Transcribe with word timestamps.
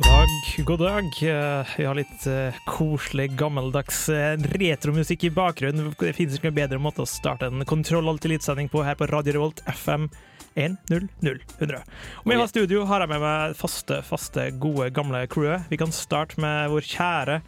God 0.00 0.08
dag, 0.08 0.64
god 0.66 0.78
dag. 0.78 1.04
Eh, 1.22 1.66
Vi 1.76 1.84
har 1.84 1.94
litt 1.94 2.26
eh, 2.26 2.54
koselig, 2.66 3.30
gammeldags 3.36 4.08
eh, 4.08 4.36
retromusikk 4.56 5.24
i 5.28 5.30
bakgrunnen. 5.34 5.92
Det 6.00 6.14
finnes 6.16 6.38
ikke 6.38 6.48
noe 6.48 6.56
bedre 6.56 6.80
måte 6.80 7.04
å 7.04 7.08
starte 7.08 7.50
en 7.50 7.64
Kontroll 7.68 8.08
Alt 8.08 8.24
Elite-sending 8.28 8.70
på 8.72 8.84
her 8.86 8.96
på 8.96 9.08
Radio 9.10 9.36
Revolt 9.36 9.60
FM 9.68 10.08
100100. 10.56 11.42
Og 12.22 12.30
med 12.30 12.36
meg 12.40 12.46
i 12.46 12.52
studio 12.52 12.86
har 12.88 13.04
jeg 13.04 13.12
med 13.12 13.24
meg 13.26 13.58
faste, 13.60 14.00
faste, 14.06 14.48
gode, 14.62 14.88
gamle 14.96 15.26
crewet. 15.30 15.68
Vi 15.70 15.78
kan 15.80 15.92
starte 15.94 16.40
med 16.42 16.72
vår 16.72 16.88
kjære, 16.94 17.40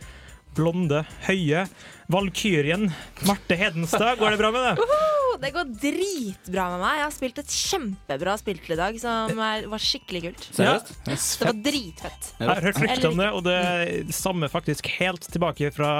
blonde, 0.53 1.07
høye 1.25 1.65
valkyrien 2.13 2.91
Marte 3.25 3.57
Hedenstad. 3.57 4.19
Går 4.21 4.37
det 4.37 4.43
bra 4.45 4.53
med 4.53 4.69
deg? 4.69 5.22
Det 5.43 5.51
går 5.55 5.71
dritbra 5.83 6.67
med 6.75 6.83
meg. 6.85 6.99
Jeg 7.01 7.07
har 7.09 7.15
spilt 7.17 7.41
et 7.43 7.55
kjempebra 7.57 8.37
spill 8.41 8.61
til 8.63 8.77
i 8.77 8.81
dag 8.81 8.99
som 9.03 9.41
er, 9.43 9.67
var 9.73 9.83
skikkelig 9.83 10.21
kult. 10.29 10.45
Seriøst? 10.55 10.93
Det 11.07 11.49
var 11.49 11.63
dritfett. 11.67 12.29
Jeg 12.39 12.51
har 12.53 12.63
hørt 12.69 12.79
rykter 12.85 13.09
om 13.11 13.19
det, 13.23 13.31
og 13.35 13.43
det 13.49 14.15
stammer 14.15 14.53
faktisk 14.53 14.87
helt 15.01 15.27
tilbake 15.33 15.73
fra 15.75 15.91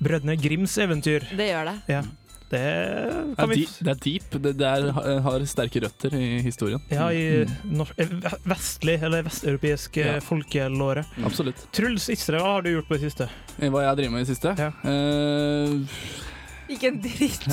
Brødrene 0.00 0.38
Grims 0.40 0.78
eventyr. 0.80 1.28
Det 1.36 1.50
gjør 1.52 1.70
det. 1.72 1.76
Ja. 1.92 2.02
Det 2.48 2.60
Det 2.64 3.34
kan 3.36 3.44
er, 3.44 3.50
vi 3.50 3.56
deep, 3.60 3.72
det 3.84 3.90
er 3.92 3.98
deep. 4.04 4.36
Det, 4.40 4.52
det 4.56 4.68
er, 4.70 4.86
har 5.26 5.42
sterke 5.50 5.82
røtter 5.84 6.14
i 6.16 6.28
historien. 6.46 6.80
Ja, 6.88 7.10
i 7.12 7.42
nor 7.68 7.90
eh, 8.00 8.14
vestlig, 8.48 8.94
eller 9.04 9.26
vesteuropeisk 9.26 9.98
eh, 10.00 10.14
Ja. 10.14 10.22
folkelåre. 10.24 11.04
Absolutt. 11.28 11.60
Truls 11.76 12.08
Istre, 12.08 12.40
hva 12.40 12.54
har 12.56 12.64
du 12.64 12.70
gjort 12.72 12.88
på 12.88 12.96
det 12.96 13.10
siste? 13.10 13.28
Hva 13.60 13.84
jeg 13.84 14.00
driver 14.00 14.14
med 14.16 14.24
i 14.24 14.24
det 14.24 14.32
siste? 14.32 14.54
Ja. 14.56 14.70
Eh, 14.80 15.76
Ikke 16.68 16.90
en 16.92 17.00
dritt. 17.04 17.44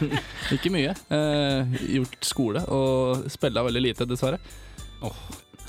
ikke 0.56 0.72
mye. 0.74 0.94
Eh, 1.10 1.78
gjort 1.96 2.18
skole 2.26 2.64
og 2.70 3.24
spilla 3.32 3.64
veldig 3.66 3.82
lite, 3.88 4.06
dessverre. 4.10 4.38
Oh. 5.02 5.16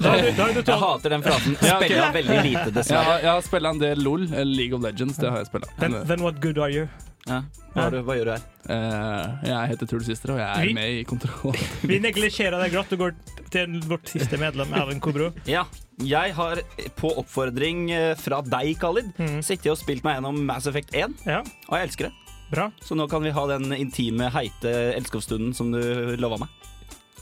du, 0.02 0.08
du 0.08 0.62
Jeg 0.66 0.80
hater 0.82 1.14
den 1.16 1.24
frasen. 1.26 1.56
Spilla 1.62 2.10
veldig 2.16 2.42
lite, 2.46 2.66
Jeg 2.70 2.76
dessverre. 2.80 3.06
har, 3.08 3.24
jeg 3.26 3.32
har 3.36 3.46
spilla 3.48 3.72
en 3.74 3.82
del 3.82 4.04
LOL, 4.06 4.28
League 4.50 4.76
of 4.78 4.84
Legends. 4.86 5.18
Det 5.22 5.30
har 5.32 5.42
jeg 5.44 5.50
spilla. 5.52 5.72
then, 5.80 5.98
then 6.08 6.22
what 6.26 6.42
good 6.44 6.58
are 6.62 6.72
you? 6.74 6.88
Ja. 7.30 7.44
Hva, 7.76 7.84
du, 7.94 8.00
hva 8.04 8.16
gjør 8.18 8.26
du 8.28 8.32
her? 8.34 8.46
Uh, 8.66 9.44
jeg 9.46 9.70
heter 9.72 9.90
Truls 9.92 10.08
Sister, 10.10 10.34
og 10.34 10.40
jeg 10.42 10.50
er 10.50 10.66
Vi- 10.66 10.74
med 10.74 10.96
i 11.00 11.04
Kontroll. 11.08 11.58
Vi 11.92 12.00
neglisjerer 12.02 12.58
deg 12.64 12.74
glatt 12.74 12.92
og 12.98 13.04
går 13.06 13.14
til 13.54 13.78
vårt 13.86 14.10
siste 14.10 14.40
medlem, 14.42 14.74
Erlend 14.74 15.04
Kobro. 15.06 15.30
Ja, 15.50 15.66
jeg 16.02 16.34
har 16.34 16.64
på 16.98 17.12
oppfordring 17.22 17.86
eh, 17.94 18.16
fra 18.18 18.42
deg, 18.42 18.74
Khalid, 18.82 19.12
mm. 19.22 19.38
sittet 19.46 19.70
og 19.76 19.78
spilt 19.80 20.04
meg 20.08 20.18
gjennom 20.18 20.42
Mass 20.50 20.66
Effect 20.72 20.96
1, 20.98 21.14
Ja, 21.30 21.44
og 21.70 21.78
jeg 21.78 21.92
elsker 21.92 22.10
det. 22.10 22.16
Bra. 22.52 22.72
Så 22.84 22.98
nå 22.98 23.08
kan 23.12 23.24
vi 23.24 23.34
ha 23.36 23.46
den 23.56 23.72
intime, 23.78 24.30
heite 24.34 24.72
elskovsstunden 24.98 25.56
som 25.58 25.72
du 25.74 25.82
lova 26.20 26.44
meg. 26.44 26.62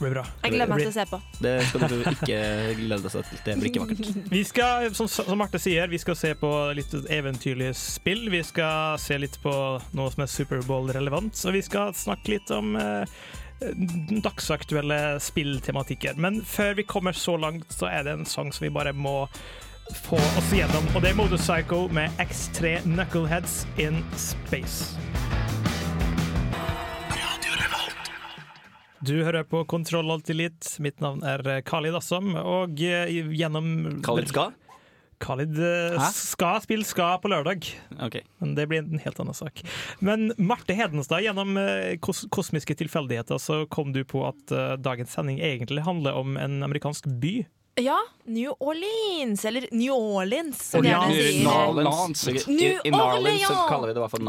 Det 0.00 0.06
blir 0.06 0.14
bra. 0.14 0.22
Jeg 0.40 0.54
gleder 0.54 0.70
meg 0.70 0.80
til 0.80 0.88
å 0.88 0.94
se 0.94 1.04
på. 1.10 1.18
Det 1.44 1.50
skal 1.68 1.82
du 1.92 1.98
ikke 2.08 2.36
glede 2.78 3.02
deg 3.04 3.12
til. 3.12 3.40
Det 3.44 3.56
blir 3.60 3.68
ikke 3.68 3.82
vakkert. 3.82 4.06
Vi 4.32 4.40
skal, 4.48 4.86
som, 4.96 5.10
som 5.12 5.36
Marte 5.36 5.60
sier, 5.60 5.90
vi 5.92 6.00
skal 6.00 6.16
se 6.16 6.30
på 6.40 6.48
litt 6.78 6.94
eventyrlige 7.12 7.74
spill. 7.76 8.24
Vi 8.32 8.40
skal 8.48 8.96
se 9.02 9.18
litt 9.20 9.36
på 9.42 9.52
noe 9.92 10.14
som 10.14 10.24
er 10.24 10.32
Superbowl-relevant, 10.32 11.36
og 11.44 11.52
vi 11.52 11.60
skal 11.66 11.92
snakke 11.92 12.32
litt 12.32 12.52
om 12.56 12.72
eh, 12.80 13.20
dagsaktuelle 14.24 15.18
spilltematikker. 15.20 16.16
Men 16.16 16.40
før 16.48 16.78
vi 16.80 16.88
kommer 16.88 17.12
så 17.12 17.36
langt, 17.36 17.68
så 17.68 17.90
er 17.92 18.06
det 18.06 18.16
en 18.16 18.28
sang 18.28 18.54
som 18.56 18.64
vi 18.64 18.72
bare 18.72 18.96
må 18.96 19.26
få 19.94 20.16
oss 20.16 20.50
gjennom, 20.54 20.86
og 20.94 21.02
det 21.04 21.10
er 21.12 21.18
Motorcycle 21.18 21.88
med 21.94 22.10
X3 22.22 22.80
Knuckleheads 22.86 23.64
in 23.80 24.00
Space. 24.18 24.96
Du 29.00 29.14
hører 29.24 29.46
på 29.48 29.62
Kontroll 29.64 30.10
Alt 30.12 30.28
Elite. 30.30 30.74
Mitt 30.84 31.00
navn 31.00 31.22
er 31.24 31.62
Khalid 31.64 31.96
Assam, 31.96 32.34
og 32.36 32.82
eh, 32.84 33.08
gjennom 33.32 34.02
Khalid 34.04 34.28
Ska? 34.28 34.50
Khalid 35.20 35.52
ska, 35.56 36.00
Hæ? 36.00 36.08
skal 36.16 36.60
spille 36.64 36.84
ska 36.88 37.06
på 37.20 37.28
lørdag, 37.28 37.66
Ok. 38.00 38.20
men 38.40 38.54
det 38.56 38.66
blir 38.68 38.78
en 38.80 39.00
helt 39.04 39.18
annen 39.20 39.36
sak. 39.36 39.60
Men 40.00 40.30
Marte 40.38 40.72
Hedenstad, 40.76 41.20
gjennom 41.24 41.56
eh, 41.60 41.96
kos 42.00 42.22
kosmiske 42.32 42.76
tilfeldigheter 42.80 43.40
så 43.40 43.62
kom 43.68 43.92
du 43.92 44.00
på 44.08 44.22
at 44.28 44.52
eh, 44.52 44.76
dagens 44.80 45.12
sending 45.12 45.40
egentlig 45.44 45.84
handler 45.84 46.16
om 46.16 46.36
en 46.40 46.62
amerikansk 46.64 47.08
by. 47.20 47.42
Ja, 47.80 47.98
New 48.24 48.52
Orleans. 48.60 49.44
Eller 49.44 49.68
New 49.72 49.92
Orleans, 49.94 50.60
som 50.70 50.84
gjerne 50.84 51.14
sier. 51.14 51.44
Narlands. 51.44 52.24
I, 52.28 52.90
Narlins 52.92 53.46
så 53.46 53.66
kaller 53.68 53.90
vi 53.90 53.94
det 53.94 54.00
i 54.00 54.04
hvert 54.04 54.14
fall 54.14 54.26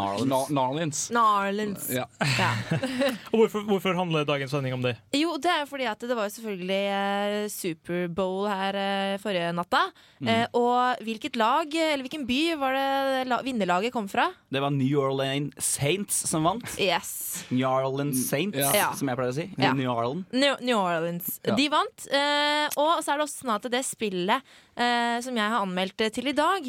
Narlins. 0.56 1.04
Narlins. 1.14 1.88
Ja. 1.94 2.06
Ja. 2.40 2.52
Og 3.32 3.44
hvorfor, 3.44 3.66
hvorfor 3.68 3.98
handler 3.98 4.26
dagens 4.28 4.54
sending 4.56 4.76
om 4.78 4.86
det? 4.86 4.96
Jo, 5.18 5.36
det 5.42 5.52
er 5.54 5.68
fordi 5.70 5.88
at 5.92 6.02
det 6.08 6.18
var 6.18 6.30
jo 6.30 6.36
selvfølgelig 6.38 6.80
eh, 6.96 7.50
Superbowl 7.54 8.48
her 8.50 8.80
eh, 8.82 9.18
forrige 9.22 9.52
natta. 9.58 9.84
Eh, 10.22 10.46
og 10.54 11.02
hvilket 11.02 11.38
lag, 11.40 11.66
eller 11.74 12.04
hvilken 12.06 12.28
by, 12.30 12.40
var 12.62 12.76
det 12.78 13.24
la 13.30 13.40
vinnerlaget 13.46 13.94
kom 13.94 14.08
fra? 14.12 14.28
Det 14.54 14.62
var 14.62 14.74
New 14.76 15.00
Orleans 15.02 15.56
Saints 15.62 16.20
som 16.30 16.46
vant. 16.46 16.68
Yes. 16.82 17.46
New 17.50 17.66
Orleans 17.68 18.28
Saints, 18.30 18.58
Ja. 18.60 18.92
som 18.98 19.10
jeg 19.10 19.18
pleier 19.18 19.34
å 19.34 19.38
si. 19.38 19.48
Ja. 19.58 19.74
New 19.78 19.90
Orleans. 19.90 20.26
New, 20.32 20.56
New 20.62 20.78
Orleans. 20.78 21.40
Ja. 21.46 21.56
De 21.58 21.68
vant. 21.74 22.08
Eh, 22.12 22.68
og 22.78 23.02
så 23.02 23.14
er 23.16 23.22
det 23.22 23.26
også 23.28 23.41
sånn 23.42 23.54
at 23.54 23.68
det 23.74 23.84
spillet 23.88 24.54
eh, 24.76 25.18
som 25.26 25.38
jeg 25.38 25.54
har 25.54 25.66
anmeldt 25.66 26.06
til 26.16 26.32
i 26.32 26.38
dag, 26.38 26.68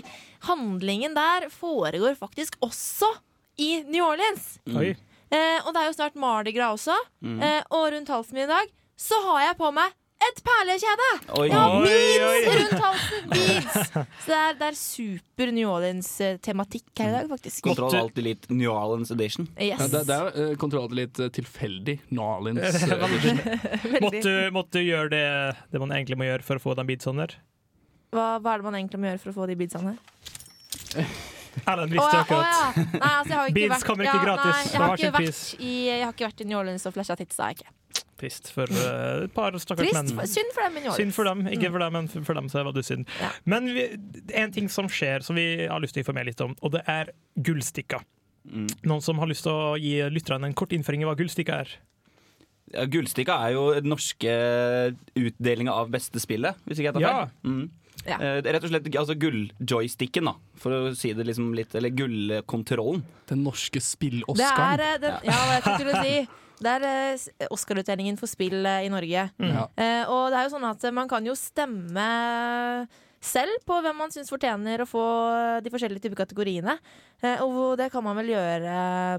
handlingen 0.48 1.16
der 1.16 1.48
foregår 1.52 2.18
faktisk 2.18 2.58
også 2.64 3.10
i 3.60 3.82
New 3.86 4.04
Orleans. 4.06 4.56
Mm. 4.66 4.94
Eh, 5.32 5.58
og 5.64 5.72
det 5.72 5.80
er 5.80 5.88
jo 5.88 5.96
snart 5.96 6.18
Mardi 6.18 6.52
Gras 6.56 6.86
også. 6.88 6.96
Mm. 7.24 7.40
Eh, 7.44 7.60
og 7.70 7.90
rundt 7.94 8.12
halsen 8.12 8.38
min 8.38 8.48
i 8.48 8.52
dag 8.52 8.72
så 9.02 9.18
har 9.26 9.48
jeg 9.48 9.58
på 9.60 9.70
meg 9.74 9.94
et 10.28 10.42
perlekjede! 10.46 11.08
Oi. 11.38 11.48
Oi, 11.48 11.82
beads 11.86 12.60
rundt 12.60 12.86
halsen! 12.86 13.32
Beads! 13.32 13.92
Så 13.94 14.28
det 14.28 14.38
er, 14.38 14.58
det 14.60 14.68
er 14.68 14.78
super 14.78 15.54
New 15.56 15.72
Orleans-tematikk 15.72 16.92
her 17.00 17.10
i 17.10 17.16
dag, 17.16 17.32
faktisk. 17.32 17.64
Kontroll 17.66 17.98
alltid 18.02 18.28
litt 18.28 18.50
New 18.52 18.70
Orleans 18.72 19.14
Edition. 19.14 19.48
Yes. 19.56 19.80
Ja, 19.80 19.88
det, 19.88 20.04
det 20.10 20.20
er 20.20 20.54
kontroll 20.60 20.82
alltid 20.82 20.82
kontroll 20.82 20.98
litt 20.98 21.18
eh, 21.18 21.28
tilfeldig. 21.28 22.00
New 22.08 22.22
Orleans 22.22 22.82
edition. 22.82 23.38
Måtte, 24.00 24.50
måtte 24.52 24.84
gjøre 24.84 25.08
det, 25.12 25.26
det 25.70 25.82
man 25.82 25.92
egentlig 25.92 26.18
må 26.18 26.28
gjøre 26.28 26.46
for 26.46 26.60
å 26.60 26.62
få 26.62 26.76
den 26.78 26.88
beadsene 26.88 27.26
der? 27.26 27.36
Hva, 28.12 28.38
hva 28.42 28.54
er 28.54 28.62
det 28.62 28.68
man 28.68 28.78
egentlig 28.78 29.00
må 29.00 29.10
gjøre 29.10 29.22
for 29.22 29.32
å 29.32 29.36
få 29.40 29.50
de 29.50 29.58
beadsene 29.60 29.94
her? 29.94 30.00
Erlend 31.68 31.92
visste 31.92 32.16
ja, 32.16 32.16
å 32.16 32.24
akkurat. 32.24 32.52
ja. 32.56 32.84
Nei, 32.96 33.12
altså, 33.20 33.40
Beads 33.52 33.82
kommer 33.84 34.08
ikke 34.08 34.22
gratis. 34.24 34.54
Nei, 34.56 34.62
jeg, 34.72 34.80
har 34.80 36.14
ikke 36.14 36.28
vært 36.30 36.40
i, 36.40 36.46
New 36.48 36.56
Orleans 36.56 36.86
og 36.88 36.94
flasha 36.96 37.16
tits, 37.20 37.36
har 37.42 37.52
jeg 37.52 37.60
ikke. 37.60 37.74
Trist 38.22 38.52
for 38.54 38.70
uh, 38.70 39.26
et 39.26 39.34
par 39.34 39.56
stakkars 39.58 39.92
menn. 39.96 40.14
Synd 40.30 40.54
for 40.54 40.62
dem 40.62 40.78
men 40.78 40.88
Synd 40.94 41.14
for 41.16 41.26
dem, 41.26 41.44
ikke 41.50 41.72
for 41.74 41.82
dem, 41.82 41.96
men 41.98 42.10
for 42.14 42.38
dem 42.38 42.50
så 42.52 42.62
var 42.62 42.76
det 42.76 42.86
synd. 42.86 43.08
Ja. 43.18 43.32
Men 43.50 43.66
vi, 43.74 43.88
en 44.38 44.54
ting 44.54 44.70
som 44.70 44.86
skjer, 44.90 45.26
som 45.26 45.38
vi 45.38 45.66
har 45.66 45.82
lyst 45.82 45.96
til 45.96 46.04
å 46.04 46.06
informere 46.06 46.30
litt 46.30 46.42
om, 46.44 46.54
og 46.62 46.76
det 46.76 46.84
er 46.90 47.10
gullstikka. 47.42 48.02
Mm. 48.46 48.68
Noen 48.90 49.02
som 49.02 49.18
har 49.22 49.30
lyst 49.30 49.46
til 49.46 49.54
å 49.54 49.74
gi 49.78 49.96
lytterne 50.10 50.48
en 50.50 50.54
kort 50.58 50.74
innføring 50.74 51.02
i 51.04 51.08
hva 51.08 51.18
gullstikka 51.18 51.64
er? 51.64 51.74
Ja, 52.72 52.86
Gullstikka 52.88 53.34
er 53.44 53.52
jo 53.56 53.66
den 53.76 53.90
norske 53.92 54.32
utdelinga 55.18 55.74
av 55.76 55.90
beste 55.92 56.20
spillet, 56.22 56.56
hvis 56.64 56.80
ikke 56.80 56.92
jeg 56.92 56.96
tar 56.96 57.04
Ja. 57.04 57.16
Mm. 57.44 57.66
Ja. 58.06 58.18
Eh, 58.18 58.38
rett 58.42 58.64
og 58.64 58.72
slett 58.72 58.86
altså 58.98 59.14
gulljoysticken, 59.18 60.26
da, 60.26 60.34
for 60.58 60.74
å 60.74 60.94
si 60.98 61.12
det 61.14 61.26
liksom 61.28 61.52
litt 61.54 61.74
Eller 61.78 61.92
gullkontrollen. 61.94 63.04
Den 63.30 63.44
norske 63.46 63.78
er 63.78 63.84
spill-Oscaren. 63.86 64.80
eh, 64.86 64.96
den, 65.02 65.18
Ja, 65.28 65.36
hva 65.46 65.58
jeg 65.58 65.66
å 65.92 66.02
si. 66.02 66.16
Det 66.62 66.70
er 66.70 66.84
eh, 66.86 67.46
Oscar-utdelingen 67.50 68.18
for 68.20 68.30
spill 68.30 68.60
eh, 68.66 68.84
i 68.86 68.90
Norge. 68.92 69.24
Ja. 69.42 69.64
Eh, 69.74 70.04
og 70.06 70.28
det 70.30 70.38
er 70.38 70.46
jo 70.46 70.52
sånn 70.52 70.68
at 70.68 70.84
man 70.94 71.08
kan 71.10 71.26
jo 71.26 71.34
stemme 71.38 72.04
selv 73.22 73.62
på 73.66 73.76
hvem 73.84 73.96
man 74.02 74.10
syns 74.10 74.30
fortjener 74.32 74.82
å 74.82 74.86
få 74.88 75.02
de 75.62 75.70
forskjellige 75.72 76.02
typer 76.02 76.18
kategoriene. 76.24 76.74
Eh, 77.22 77.38
og 77.44 77.76
det 77.78 77.86
kan 77.92 78.02
man 78.02 78.18
vel 78.18 78.32
gjøre 78.32 78.72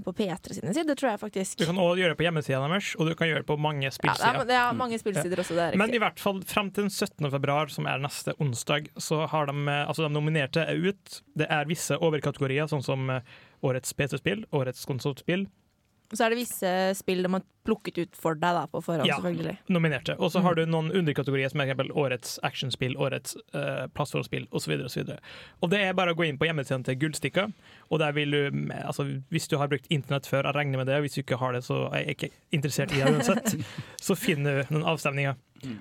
på 0.03 0.13
P3 0.17 0.57
sine 0.59 0.73
sider, 0.75 0.97
tror 1.00 1.13
jeg 1.13 1.21
faktisk. 1.21 1.61
Du 1.61 1.65
kan 1.69 1.79
også 1.79 2.01
gjøre 2.01 2.13
det 2.13 2.19
på 2.19 2.27
hjemmesida 2.27 2.59
deres, 2.67 2.91
og 3.00 3.07
du 3.07 3.15
kan 3.19 3.31
gjøre 3.31 3.45
det 3.45 3.50
på 3.50 3.57
mange 3.57 3.88
Ja, 3.88 3.89
det, 3.89 3.95
er, 3.95 3.97
spillsider. 4.00 4.45
det 4.51 4.59
er 4.59 4.77
mange 4.83 5.00
spillsider 5.00 5.44
også, 5.45 5.55
det 5.57 5.65
er 5.69 5.79
Men 5.79 5.95
i 5.95 6.03
hvert 6.03 6.19
fall 6.19 6.44
frem 6.47 6.69
til 6.75 6.89
den 6.89 6.91
17. 6.94 7.31
februar, 7.31 7.71
som 7.71 7.88
er 7.88 8.03
neste 8.03 8.35
onsdag, 8.44 8.91
så 9.00 9.23
har 9.31 9.47
de, 9.47 9.57
eh, 9.71 9.88
altså 9.88 10.07
de 10.07 10.13
nominerte 10.13 10.67
er 10.67 10.83
ut. 10.83 11.21
Det 11.39 11.47
er 11.50 11.67
visse 11.71 11.95
overkategorier, 11.97 12.67
sånn 12.71 12.83
som 12.83 13.09
eh, 13.09 13.35
årets 13.63 13.95
PC-spill, 13.95 14.44
årets 14.51 14.83
konsollspill, 14.89 15.47
Og 15.47 15.62
så 16.11 16.25
er 16.25 16.33
det 16.33 16.38
visse 16.44 16.69
spill 17.00 17.23
de 17.23 17.29
har 17.31 17.44
plukket 17.63 17.97
ut 17.97 18.17
for 18.19 18.35
deg 18.35 18.57
da, 18.57 18.65
på 18.67 18.81
forhånd, 18.83 19.07
Ja. 19.07 19.15
selvfølgelig. 19.21 19.57
Nominerte. 19.71 20.15
Og 20.19 20.31
så 20.33 20.39
Mm. 20.41 20.44
har 20.44 20.55
du 20.55 20.65
noen 20.65 20.91
underkategorier 20.91 21.50
som 21.50 21.61
er 21.61 21.73
årets 21.95 22.39
actionspill, 22.44 22.97
årets 22.97 23.38
uh, 23.55 23.88
plattformspill 23.95 24.47
osv. 24.51 24.73
Og, 24.83 25.19
og 25.63 25.69
det 25.71 25.79
er 25.79 25.94
bare 25.94 26.11
å 26.11 26.15
gå 26.19 26.27
inn 26.27 26.38
på 26.38 26.45
hjemmesiden 26.45 26.83
til 26.83 26.95
Gullstikka, 27.00 27.47
og 27.89 28.00
der 28.00 28.11
vil 28.11 28.31
du 28.31 28.51
altså, 28.83 29.05
Hvis 29.31 29.47
du 29.47 29.57
har 29.57 29.67
brukt 29.69 29.88
internett 29.89 30.27
før, 30.27 30.44
jeg 30.44 30.55
regner 30.55 30.77
med 30.77 30.88
det, 30.88 31.00
hvis 31.01 31.15
du 31.15 31.21
ikke 31.23 31.39
har 31.39 31.53
det, 31.53 31.63
så 31.63 31.88
er 31.94 32.03
jeg 32.05 32.17
ikke 32.17 32.31
interessert 32.51 32.91
i 32.91 33.00
det 33.01 33.13
uansett, 33.13 33.65
så 34.01 34.15
finner 34.15 34.63
du 34.67 34.73
noen 34.75 34.85
avstemninger. 34.85 35.35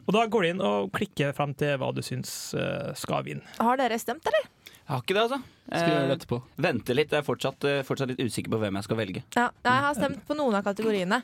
Og 0.06 0.14
da 0.14 0.26
går 0.30 0.42
du 0.42 0.48
inn 0.48 0.60
og 0.62 0.92
klikker 0.92 1.34
frem 1.34 1.52
til 1.58 1.76
hva 1.82 1.92
du 1.92 2.00
syns 2.06 2.54
uh, 2.54 2.92
skal 2.94 3.24
vinne. 3.24 3.42
Har 3.58 3.76
dere 3.76 3.98
stemt, 3.98 4.22
eller? 4.24 4.46
Jeg 4.92 4.98
har 4.98 5.04
ikke 5.06 5.14
det, 5.16 5.22
altså. 5.22 5.38
Skal 5.72 5.88
gjøre 5.88 6.00
det 6.02 6.10
Eh, 6.12 6.16
etterpå? 6.18 6.38
Vente 6.60 6.94
litt. 6.94 7.12
Jeg 7.14 7.22
er 7.22 7.24
fortsatt, 7.24 7.64
eh, 7.64 7.82
fortsatt 7.88 8.10
litt 8.12 8.18
usikker 8.20 8.50
på 8.52 8.58
hvem 8.60 8.76
jeg 8.76 8.84
skal 8.84 8.98
velge. 8.98 9.22
Ja, 9.38 9.46
jeg 9.64 9.80
har 9.86 9.94
stemt 9.96 10.26
på 10.28 10.36
noen 10.36 10.54
av 10.58 10.64
kategoriene. 10.66 11.22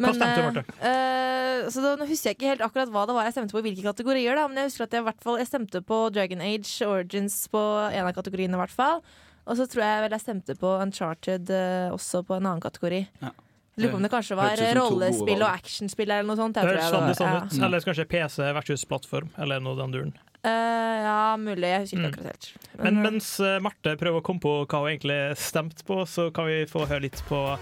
Hva 0.00 0.12
stemte 0.16 0.36
du, 0.36 0.40
eh, 0.40 0.48
Marte? 0.48 0.64
eh, 0.80 1.68
så 1.68 1.82
da, 1.84 1.96
nå 2.00 2.06
husker 2.08 2.30
jeg 2.30 2.38
ikke 2.38 2.48
helt 2.48 2.64
akkurat 2.64 2.88
hva 2.88 3.02
det 3.06 3.14
var 3.18 3.24
jeg 3.28 3.34
stemte 3.34 3.52
på 3.52 3.60
i 3.60 3.66
hvilke 3.68 3.84
kategorier, 3.84 4.34
da, 4.34 4.46
men 4.48 4.56
jeg 4.56 4.70
husker 4.70 4.84
at 4.86 4.90
jeg, 4.96 5.04
hvert 5.04 5.20
fall, 5.20 5.36
jeg 5.36 5.48
stemte 5.50 5.82
på 5.84 5.98
Dragon 6.14 6.40
Age 6.40 6.80
Origins 6.88 7.36
på 7.52 7.60
en 7.92 8.06
av 8.06 8.14
kategoriene, 8.16 8.56
i 8.56 8.62
hvert 8.62 8.72
fall. 8.72 9.02
Og 9.46 9.56
så 9.58 9.68
tror 9.68 9.82
jeg 9.84 10.02
vel 10.06 10.16
jeg 10.16 10.24
stemte 10.24 10.56
på 10.56 10.70
Uncharted 10.80 11.50
uh, 11.50 11.92
også 11.92 12.24
på 12.24 12.36
en 12.38 12.46
annen 12.46 12.60
kategori. 12.64 13.06
Ja. 13.20 13.32
Lurer 13.76 13.90
på 13.92 13.96
om 13.96 14.02
det 14.02 14.10
kanskje 14.12 14.36
var 14.36 14.56
rollespill 14.76 15.42
og 15.42 15.50
actionspill 15.50 16.08
eller 16.08 16.24
noe 16.28 16.36
sånt. 16.36 16.54
Det 16.54 16.64
Jeg 16.64 16.70
er 16.70 16.76
tror 16.76 16.80
jeg 16.80 16.92
sånn 16.92 17.08
det 17.08 17.18
var, 17.20 17.60
ja. 17.60 17.66
Eller 17.66 17.80
kanskje 17.80 18.08
PC 18.08 18.52
versus 18.56 18.84
plattform, 18.84 19.28
eller 19.36 19.60
noe 19.60 19.76
den 19.76 19.92
duren. 19.92 20.12
Ja. 20.42 20.50
Eh, 20.50 21.02
ja, 21.04 21.36
mulig. 21.36 21.68
Jeg 21.68 21.80
husker 21.80 21.96
ikke 21.96 22.06
Mm. 22.06 22.12
akkurat 22.12 22.26
helt. 22.32 22.50
Men 22.78 22.94
men, 22.94 23.02
mens 23.02 23.40
eh, 23.40 23.60
Marte 23.60 23.96
prøver 24.00 24.20
å 24.20 24.24
komme 24.24 24.40
på 24.40 24.66
hva 24.66 24.80
hun 24.80 24.90
egentlig 24.92 25.36
stemte 25.36 25.84
på, 25.84 26.06
så 26.06 26.30
kan 26.32 26.46
vi 26.46 26.64
få 26.66 26.86
høre 26.88 27.02
litt 27.02 27.22
på 27.28 27.58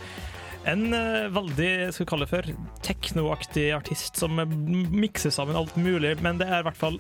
en 0.68 0.92
uh, 0.92 1.28
veldig 1.32 1.92
skal 1.94 2.04
vi 2.04 2.08
kalle 2.10 2.26
det 2.26 2.32
for, 2.32 2.48
teknoaktig 2.84 3.68
artist 3.72 4.18
som 4.20 4.38
eh, 4.38 4.44
mikser 4.46 5.30
sammen 5.30 5.56
alt 5.56 5.76
mulig, 5.76 6.16
men 6.22 6.38
det 6.38 6.48
er 6.48 6.60
i 6.60 6.66
hvert 6.66 6.76
fall 6.76 6.98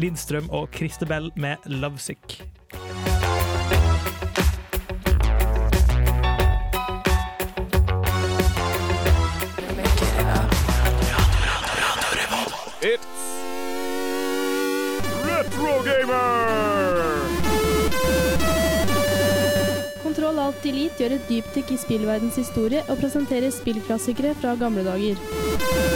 Lindstrøm 0.00 0.48
og 0.50 0.70
Christebel 0.74 1.30
med 1.36 1.56
'Lovesick'. 1.66 2.40
Gjør 21.00 21.16
et 21.16 21.30
dypdykk 21.30 21.72
i 21.74 21.80
spillverdens 21.80 22.36
historie 22.42 22.84
og 22.88 23.00
presenterer 23.00 23.50
spillklassikere 23.54 24.36
fra 24.42 24.54
gamle 24.60 24.84
dager. 24.84 25.89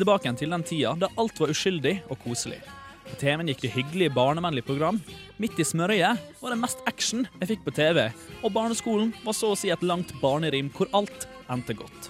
Tilbake 0.00 0.24
igjen 0.24 0.38
til 0.40 0.54
den 0.54 0.62
tida 0.64 0.94
da 0.96 1.10
alt 1.20 1.40
var 1.42 1.50
uskyldig 1.52 1.98
og 2.08 2.22
koselig. 2.22 2.56
På 3.04 3.18
TV-en 3.20 3.50
gikk 3.50 3.66
det 3.66 3.72
hyggelige 3.74 4.12
barnevennlige 4.16 4.64
program. 4.64 5.00
Midt 5.36 5.58
i 5.60 5.66
smørøyet 5.66 6.22
var 6.40 6.54
det 6.54 6.60
mest 6.62 6.80
action 6.88 7.26
jeg 7.40 7.50
fikk 7.50 7.66
på 7.66 7.74
TV, 7.76 8.06
og 8.40 8.54
barneskolen 8.54 9.10
var 9.26 9.36
så 9.36 9.50
å 9.52 9.58
si 9.60 9.68
et 9.68 9.84
langt 9.84 10.14
barnerim 10.22 10.70
hvor 10.72 10.88
alt 10.96 11.26
endte 11.52 11.76
godt. 11.76 12.08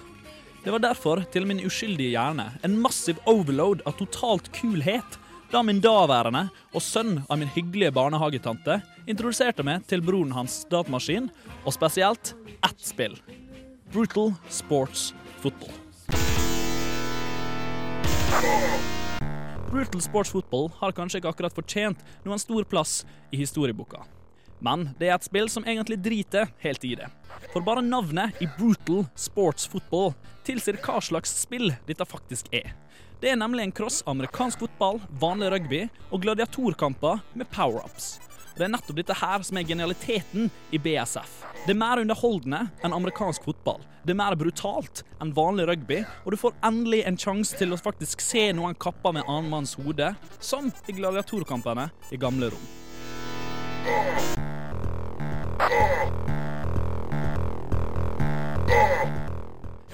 Det 0.63 0.71
var 0.71 0.85
derfor, 0.85 1.25
til 1.33 1.49
min 1.49 1.59
uskyldige 1.67 2.13
hjerne, 2.13 2.47
en 2.63 2.79
massiv 2.79 3.19
overload 3.27 3.83
av 3.89 3.97
totalt 3.99 4.47
kulhet 4.55 5.19
da 5.51 5.59
min 5.65 5.83
daværende 5.83 6.45
og 6.71 6.85
sønn 6.85 7.17
av 7.27 7.41
min 7.41 7.51
hyggelige 7.51 7.91
barnehagetante 7.97 8.79
introduserte 9.03 9.67
meg 9.67 9.83
til 9.91 10.05
broren 10.05 10.31
hans 10.37 10.61
datamaskin, 10.71 11.27
og 11.67 11.75
spesielt 11.75 12.37
ett 12.63 12.79
spill. 12.79 13.19
Brutal 13.91 14.37
Sports 14.47 15.09
Football. 15.43 15.90
Brutal 19.71 20.01
Sports 20.01 20.31
Football 20.33 20.69
har 20.79 20.91
kanskje 20.91 21.21
ikke 21.21 21.29
akkurat 21.31 21.55
fortjent 21.55 22.01
noen 22.25 22.41
stor 22.41 22.65
plass 22.67 23.01
i 23.31 23.39
historieboka. 23.39 24.01
Men 24.61 24.89
det 24.99 25.09
er 25.09 25.15
et 25.15 25.25
spill 25.25 25.47
som 25.49 25.65
egentlig 25.65 25.97
driter 26.03 26.51
helt 26.61 26.83
i 26.85 26.93
det. 26.99 27.07
For 27.53 27.65
bare 27.65 27.81
navnet 27.85 28.37
i 28.43 28.49
Brutal 28.57 29.05
Sports 29.17 29.65
Football 29.69 30.13
tilsier 30.47 30.77
hva 30.83 30.99
slags 31.01 31.33
spill 31.43 31.71
dette 31.87 32.05
faktisk 32.05 32.51
er. 32.53 32.73
Det 33.21 33.31
er 33.31 33.37
nemlig 33.37 33.67
en 33.67 33.75
cross 33.77 34.01
amerikansk 34.09 34.65
fotball, 34.65 34.99
vanlig 35.21 35.51
rugby 35.53 35.81
og 36.09 36.23
gladiatorkamper 36.25 37.21
med 37.37 37.49
power-ups. 37.53 38.15
Det 38.57 38.65
er 38.65 38.71
nettopp 38.73 38.97
dette 38.99 39.15
her 39.15 39.43
som 39.47 39.57
er 39.57 39.67
genialiteten 39.67 40.49
i 40.75 40.79
BSF. 40.81 41.37
Det 41.63 41.71
er 41.71 41.79
mer 41.79 42.01
underholdende 42.01 42.65
enn 42.83 42.95
amerikansk 42.95 43.45
fotball. 43.47 43.79
Det 44.03 44.11
er 44.11 44.19
mer 44.19 44.35
brutalt 44.35 45.03
enn 45.21 45.31
vanlig 45.37 45.69
rugby, 45.69 46.01
og 46.25 46.33
du 46.33 46.39
får 46.41 46.57
endelig 46.67 47.03
en 47.07 47.19
sjanse 47.21 47.57
til 47.59 47.71
å 47.71 47.79
faktisk 47.79 48.23
se 48.25 48.49
noen 48.57 48.75
kapper 48.75 49.15
med 49.15 49.27
annen 49.27 49.51
manns 49.53 49.77
hode, 49.79 50.11
som 50.43 50.71
i 50.89 50.97
gladiatorkampene 50.97 51.91
i 52.11 52.19
gamle 52.19 52.51
Rom. 52.51 52.69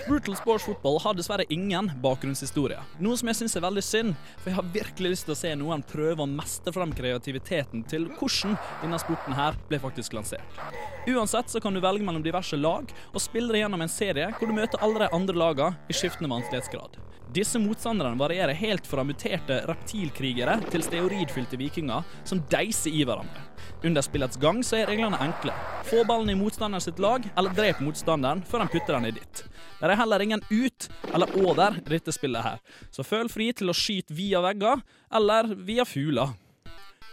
Brutal 0.05 0.35
Sports 0.35 0.65
Football 0.65 0.99
har 1.03 1.15
dessverre 1.17 1.45
ingen 1.49 1.89
bakgrunnshistorie. 2.03 2.77
Noe 3.03 3.17
som 3.19 3.31
jeg 3.31 3.39
syns 3.39 3.57
er 3.57 3.63
veldig 3.65 3.83
synd, 3.83 4.13
for 4.39 4.51
jeg 4.51 4.57
har 4.59 4.69
virkelig 4.75 5.11
lyst 5.13 5.27
til 5.27 5.33
å 5.33 5.39
se 5.39 5.53
noen 5.59 5.83
prøve 5.87 6.23
å 6.23 6.29
meste 6.29 6.73
frem 6.75 6.93
kreativiteten 6.95 7.83
til 7.89 8.07
hvordan 8.19 8.55
denne 8.83 8.99
sporten 9.01 9.37
her 9.37 9.57
ble 9.71 9.81
faktisk 9.83 10.15
lansert. 10.17 10.61
Uansett 11.07 11.51
så 11.51 11.61
kan 11.63 11.75
du 11.75 11.81
velge 11.83 12.05
mellom 12.05 12.23
diverse 12.25 12.59
lag 12.59 12.91
og 13.13 13.23
spille 13.23 13.53
deg 13.53 13.63
gjennom 13.65 13.83
en 13.83 13.91
serie 13.91 14.29
hvor 14.37 14.51
du 14.51 14.55
møter 14.57 14.81
alle 14.85 15.05
de 15.05 15.13
andre 15.15 15.39
lagene 15.39 15.89
i 15.89 15.95
skiftende 15.97 16.31
vanskelighetsgrad. 16.35 16.99
Disse 17.33 17.59
motstanderne 17.59 18.17
varierer 18.17 18.53
helt 18.53 18.87
fra 18.87 19.03
muterte 19.03 19.59
reptilkrigere 19.67 20.61
til 20.71 20.83
steoridfylte 20.85 21.59
vikinger 21.59 22.05
som 22.23 22.39
deiser 22.51 22.95
i 22.95 23.03
hverandre. 23.03 23.43
Under 23.83 24.01
spillets 24.01 24.39
gang 24.41 24.63
så 24.65 24.79
er 24.79 24.87
reglene 24.89 25.19
enkle. 25.21 25.53
Få 25.89 26.05
ballen 26.07 26.31
i 26.31 26.37
motstanderen 26.39 26.81
sitt 26.81 27.01
lag, 27.03 27.27
eller 27.37 27.53
drep 27.53 27.83
motstanderen 27.83 28.41
før 28.47 28.63
han 28.63 28.71
putter 28.71 28.95
den 28.95 29.09
i 29.09 29.13
ditt. 29.19 29.43
Det 29.77 29.91
er 29.91 29.99
heller 29.99 30.23
ingen 30.23 30.41
ut 30.49 30.87
eller 31.13 31.35
over 31.43 31.77
i 31.77 31.85
dette 31.91 32.15
spillet 32.15 32.47
her, 32.47 32.63
så 32.91 33.05
føl 33.05 33.29
fri 33.29 33.51
til 33.53 33.69
å 33.69 33.75
skyte 33.75 34.15
via 34.15 34.41
vegger 34.47 34.81
eller 35.19 35.51
via 35.67 35.85
fugler. 35.85 36.33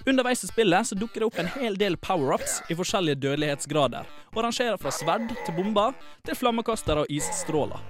Underveis 0.07 0.45
i 0.45 0.49
spillet 0.51 0.87
så 0.87 0.97
dukker 0.99 1.23
det 1.23 1.29
opp 1.29 1.39
en 1.41 1.53
hel 1.59 1.79
del 1.81 1.97
power-ups 1.97 2.61
i 2.71 2.77
forskjellige 2.79 3.23
dødelighetsgrader, 3.25 4.09
og 4.35 4.43
rangerer 4.47 4.81
fra 4.81 4.93
sverd 4.93 5.31
til 5.45 5.57
bomber 5.57 5.95
til 6.25 6.37
flammekastere 6.39 7.05
og 7.05 7.13
isstråler. 7.13 7.81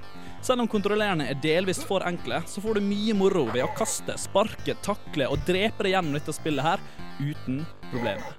Selv 0.44 0.60
om 0.60 0.68
kontrollerende 0.68 1.24
er 1.32 1.38
delvis 1.40 1.78
for 1.88 2.04
enkle, 2.04 2.42
så 2.44 2.60
får 2.60 2.76
du 2.76 2.84
mye 2.84 3.14
moro 3.16 3.46
ved 3.48 3.64
å 3.64 3.70
kaste, 3.78 4.12
sparke, 4.20 4.74
takle 4.84 5.30
og 5.32 5.40
drepe 5.48 5.86
deg 5.86 5.94
gjennom 5.94 6.18
dette 6.18 6.34
spillet 6.36 6.66
her 6.66 6.82
uten 7.16 7.62
problemer. 7.88 8.36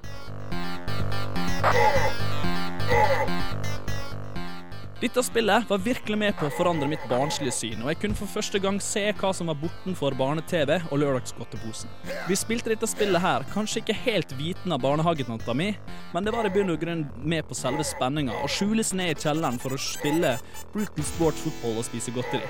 Dette 5.05 5.21
spillet 5.21 5.69
var 5.69 5.77
virkelig 5.85 6.17
med 6.17 6.33
på 6.33 6.47
å 6.47 6.53
forandre 6.57 6.87
mitt 6.89 7.03
barnslige 7.05 7.51
syn, 7.53 7.83
og 7.83 7.91
jeg 7.91 7.99
kunne 8.01 8.17
for 8.17 8.31
første 8.39 8.57
gang 8.57 8.79
se 8.81 9.03
hva 9.19 9.29
som 9.37 9.51
var 9.51 9.59
bortenfor 9.61 10.15
barne-TV 10.17 10.79
og 10.79 10.97
lørdagsgodteposen. 10.97 11.91
Vi 12.25 12.37
spilte 12.41 12.71
dette 12.71 12.89
spillet 12.89 13.21
her, 13.21 13.45
kanskje 13.53 13.83
ikke 13.83 13.99
helt 13.99 14.33
viten 14.39 14.73
av 14.73 14.81
barnehagetanta 14.81 15.53
mi, 15.53 15.75
men 16.09 16.25
det 16.25 16.33
var 16.33 16.49
i 16.49 16.53
bunn 16.55 16.73
og 16.73 16.81
grunn 16.81 17.05
med 17.21 17.45
på 17.45 17.53
selve 17.53 17.85
spenninga, 17.85 18.33
å 18.41 18.49
skjule 18.49 18.81
seg 18.81 19.03
ned 19.03 19.13
i 19.13 19.21
kjelleren 19.27 19.61
for 19.61 19.77
å 19.77 19.83
spille 19.91 20.39
Brutal 20.73 21.11
Sport 21.13 21.43
Football 21.43 21.83
og 21.83 21.85
spise 21.91 22.15
godteri. 22.15 22.49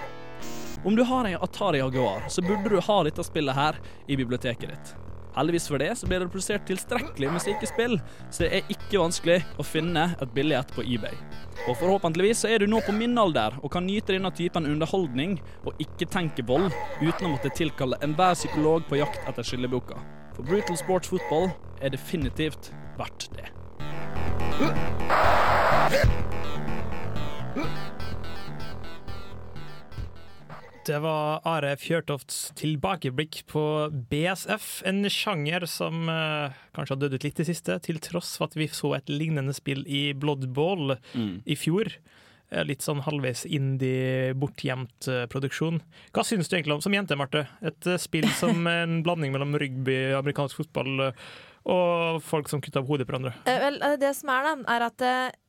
Om 0.88 0.96
du 0.96 1.04
har 1.12 1.28
en 1.28 1.42
Atari 1.44 1.84
Jaguar, 1.84 2.30
så 2.32 2.46
burde 2.46 2.72
du 2.72 2.80
ha 2.80 3.02
dette 3.04 3.28
spillet 3.28 3.60
her 3.60 3.84
i 4.08 4.16
biblioteket 4.16 4.72
ditt. 4.72 4.96
Heldigvis 5.36 5.68
for 5.68 5.82
det 5.82 5.92
så 6.00 6.08
blir 6.08 6.22
det 6.24 6.30
produsert 6.32 6.63
tilstrekkelig 6.70 7.32
med 7.34 7.44
slike 7.44 7.68
spill, 7.68 7.98
så 8.32 8.46
det 8.46 8.51
er 8.56 8.70
ikke 8.72 9.01
vanskelig 9.01 9.42
å 9.60 9.65
finne 9.68 10.06
et 10.24 10.32
billig 10.36 10.56
et 10.60 10.72
på 10.75 10.86
eBay. 10.86 11.15
Og 11.68 11.75
forhåpentligvis 11.82 12.46
så 12.46 12.51
er 12.54 12.63
du 12.63 12.70
nå 12.72 12.80
på 12.86 12.96
min 12.96 13.18
alder 13.20 13.58
og 13.62 13.72
kan 13.74 13.84
nyte 13.88 14.15
denne 14.15 14.32
typen 14.36 14.68
underholdning 14.70 15.38
og 15.65 15.82
ikke 15.84 16.08
tenke 16.12 16.46
vold 16.48 16.70
uten 17.01 17.27
å 17.27 17.34
måtte 17.36 17.51
tilkalle 17.58 18.00
enhver 18.06 18.38
psykolog 18.39 18.88
på 18.88 19.01
jakt 19.01 19.27
etter 19.27 19.48
skyllebukka. 19.48 20.00
For 20.36 20.48
Brutal 20.48 20.80
Sports 20.80 21.12
Football 21.12 21.51
er 21.84 21.96
definitivt 21.96 22.72
verdt 23.00 23.30
det. 23.36 23.51
Det 30.86 31.00
var 31.01 31.39
Are 31.50 31.72
Fjørtofts 31.82 32.51
tilbakeblikk 32.60 33.39
på 33.50 33.62
BSF, 34.12 34.84
en 34.86 35.08
sjanger 35.10 35.65
som 35.70 36.04
eh, 36.13 36.54
kanskje 36.77 36.94
har 36.94 37.00
dødd 37.01 37.15
ut 37.18 37.25
litt 37.25 37.42
i 37.42 37.46
siste, 37.48 37.80
til 37.82 37.98
tross 38.06 38.36
for 38.38 38.51
at 38.51 38.58
vi 38.60 38.68
så 38.70 38.92
et 39.00 39.10
lignende 39.10 39.56
spill 39.58 39.82
i 39.89 40.12
Blood 40.13 40.46
Bowl 40.54 40.94
Mm. 41.15 41.39
i 41.50 41.56
fjor. 41.58 41.89
Eh, 42.51 42.62
Litt 42.70 42.86
sånn 42.86 43.01
halvveis 43.01 43.48
indie, 43.50 44.36
bortgjemt 44.38 45.08
eh, 45.10 45.25
produksjon. 45.32 45.82
Hva 46.13 46.22
syns 46.27 46.51
du 46.51 46.58
egentlig 46.60 46.75
om 46.77 46.84
som 46.86 46.94
jente, 46.94 47.18
Marte? 47.18 47.48
Et 47.65 47.89
spill 48.01 48.30
som 48.42 48.68
en 48.70 49.00
blanding 49.06 49.34
mellom 49.34 49.58
rugby, 49.58 49.98
amerikansk 50.13 50.62
fotball 50.62 51.08
og 51.65 52.22
folk 52.22 52.46
som 52.51 52.62
kutter 52.62 52.84
opp 52.84 52.92
hodet 52.94 53.08
på 53.10 53.15
hverandre. 53.15 53.34
Eh, 53.50 53.58
vel, 53.63 53.82
det 53.98 54.13
som 54.20 54.30
er, 54.38 54.51
da, 54.51 54.75
er 54.77 54.86
at 54.92 55.08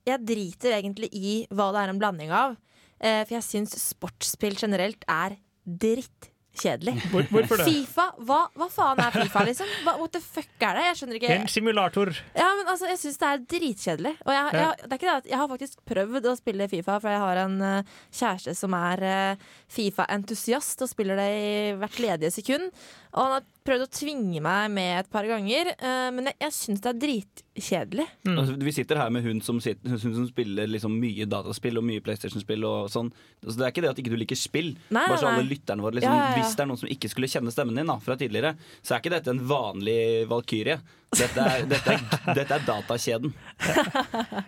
jeg 0.09 0.25
driter 0.33 0.78
egentlig 0.78 1.12
i 1.12 1.43
hva 1.52 1.69
det 1.76 1.83
er 1.85 1.93
en 1.93 2.00
blanding 2.00 2.33
av. 2.33 2.57
Eh, 3.00 3.23
for 3.26 3.37
jeg 3.37 3.45
syns 3.45 3.76
sportsspill 3.81 4.57
generelt 4.59 5.05
er 5.11 5.37
drittkjedelig. 5.67 6.95
Hvor, 7.12 7.26
hvorfor 7.35 7.61
det? 7.61 7.67
Fifa, 7.69 8.07
hva, 8.25 8.38
hva 8.57 8.69
faen 8.73 9.03
er 9.05 9.17
Fifa, 9.17 9.43
liksom? 9.45 9.73
Hva, 9.85 9.97
what 10.00 10.15
the 10.15 10.23
fuck 10.25 10.65
er 10.65 10.79
det? 10.79 10.85
Jeg 10.87 10.99
skjønner 11.00 11.19
ikke. 11.19 11.33
En 11.35 11.50
simulator. 11.53 12.12
Ja, 12.38 12.47
men 12.57 12.71
altså, 12.73 12.88
Jeg 12.93 13.00
syns 13.03 13.21
det 13.21 13.33
er 13.33 13.43
dritkjedelig. 13.57 14.15
Og 14.25 14.33
jeg, 14.37 14.55
jeg, 14.61 14.79
det 14.85 14.88
er 14.88 15.00
ikke 15.00 15.11
det 15.11 15.19
at 15.19 15.29
jeg 15.33 15.43
har 15.43 15.50
faktisk 15.53 15.83
prøvd 15.93 16.31
å 16.31 16.37
spille 16.38 16.71
Fifa, 16.73 17.00
for 17.03 17.12
jeg 17.12 17.25
har 17.25 17.43
en 17.43 17.59
uh, 17.61 17.99
kjæreste 18.23 18.57
som 18.57 18.79
er 18.79 19.05
uh, 19.11 19.50
Fifa-entusiast 19.76 20.87
og 20.87 20.93
spiller 20.93 21.21
det 21.21 21.29
i 21.37 21.53
hvert 21.83 22.00
ledige 22.07 22.33
sekund. 22.38 22.73
Og 23.12 23.21
han 23.26 23.37
har 23.37 23.53
prøvd 23.67 23.85
å 23.85 23.91
tvinge 23.93 24.41
meg 24.45 24.71
med 24.73 24.93
et 25.01 25.09
par 25.13 25.27
ganger, 25.29 25.73
eh, 25.75 26.09
men 26.15 26.31
jeg, 26.31 26.39
jeg 26.47 26.55
syns 26.57 26.83
det 26.85 26.91
er 26.93 27.01
dritkjedelig. 27.03 28.07
Mm. 28.29 28.35
Altså, 28.35 28.57
vi 28.69 28.75
sitter 28.77 29.01
her 29.01 29.13
med 29.15 29.27
hun 29.27 29.41
som, 29.45 29.61
sitter, 29.63 29.93
hun 29.93 30.01
som 30.03 30.27
spiller 30.29 30.71
liksom 30.71 30.95
mye 31.03 31.27
dataspill 31.31 31.81
og 31.81 31.87
mye 31.89 32.05
PlayStation-spill. 32.05 32.67
og 32.69 32.91
sånn. 32.93 33.11
Altså, 33.43 33.57
det 33.59 33.67
er 33.67 33.75
ikke 33.75 33.85
det 33.87 33.93
at 33.93 34.03
ikke 34.03 34.15
du 34.15 34.19
liker 34.23 34.41
spill. 34.41 34.73
Nei, 34.89 35.07
Bare 35.11 35.19
så 35.23 35.31
alle 35.33 35.49
lytterne 35.49 35.85
våre 35.85 35.99
liksom, 35.99 36.15
Ja, 36.15 36.23
ja, 36.23 36.31
ja. 36.31 36.37
Hvis 36.39 36.55
det 36.57 36.65
er 36.65 36.71
noen 36.71 36.83
som 36.83 36.93
ikke 36.97 37.11
skulle 37.13 37.31
kjenne 37.33 37.55
stemmen 37.55 37.81
din 37.81 37.91
da, 37.91 37.99
fra 38.03 38.19
tidligere, 38.21 38.55
så 38.81 38.97
er 38.97 39.03
ikke 39.03 39.15
dette 39.17 39.35
en 39.35 39.43
vanlig 39.51 39.99
valkyrie. 40.31 40.79
Dette 41.17 41.43
er, 41.43 41.67
dette 41.71 41.95
er, 41.95 42.03
dette 42.35 42.59
er 42.59 42.67
datakjeden. 42.67 43.35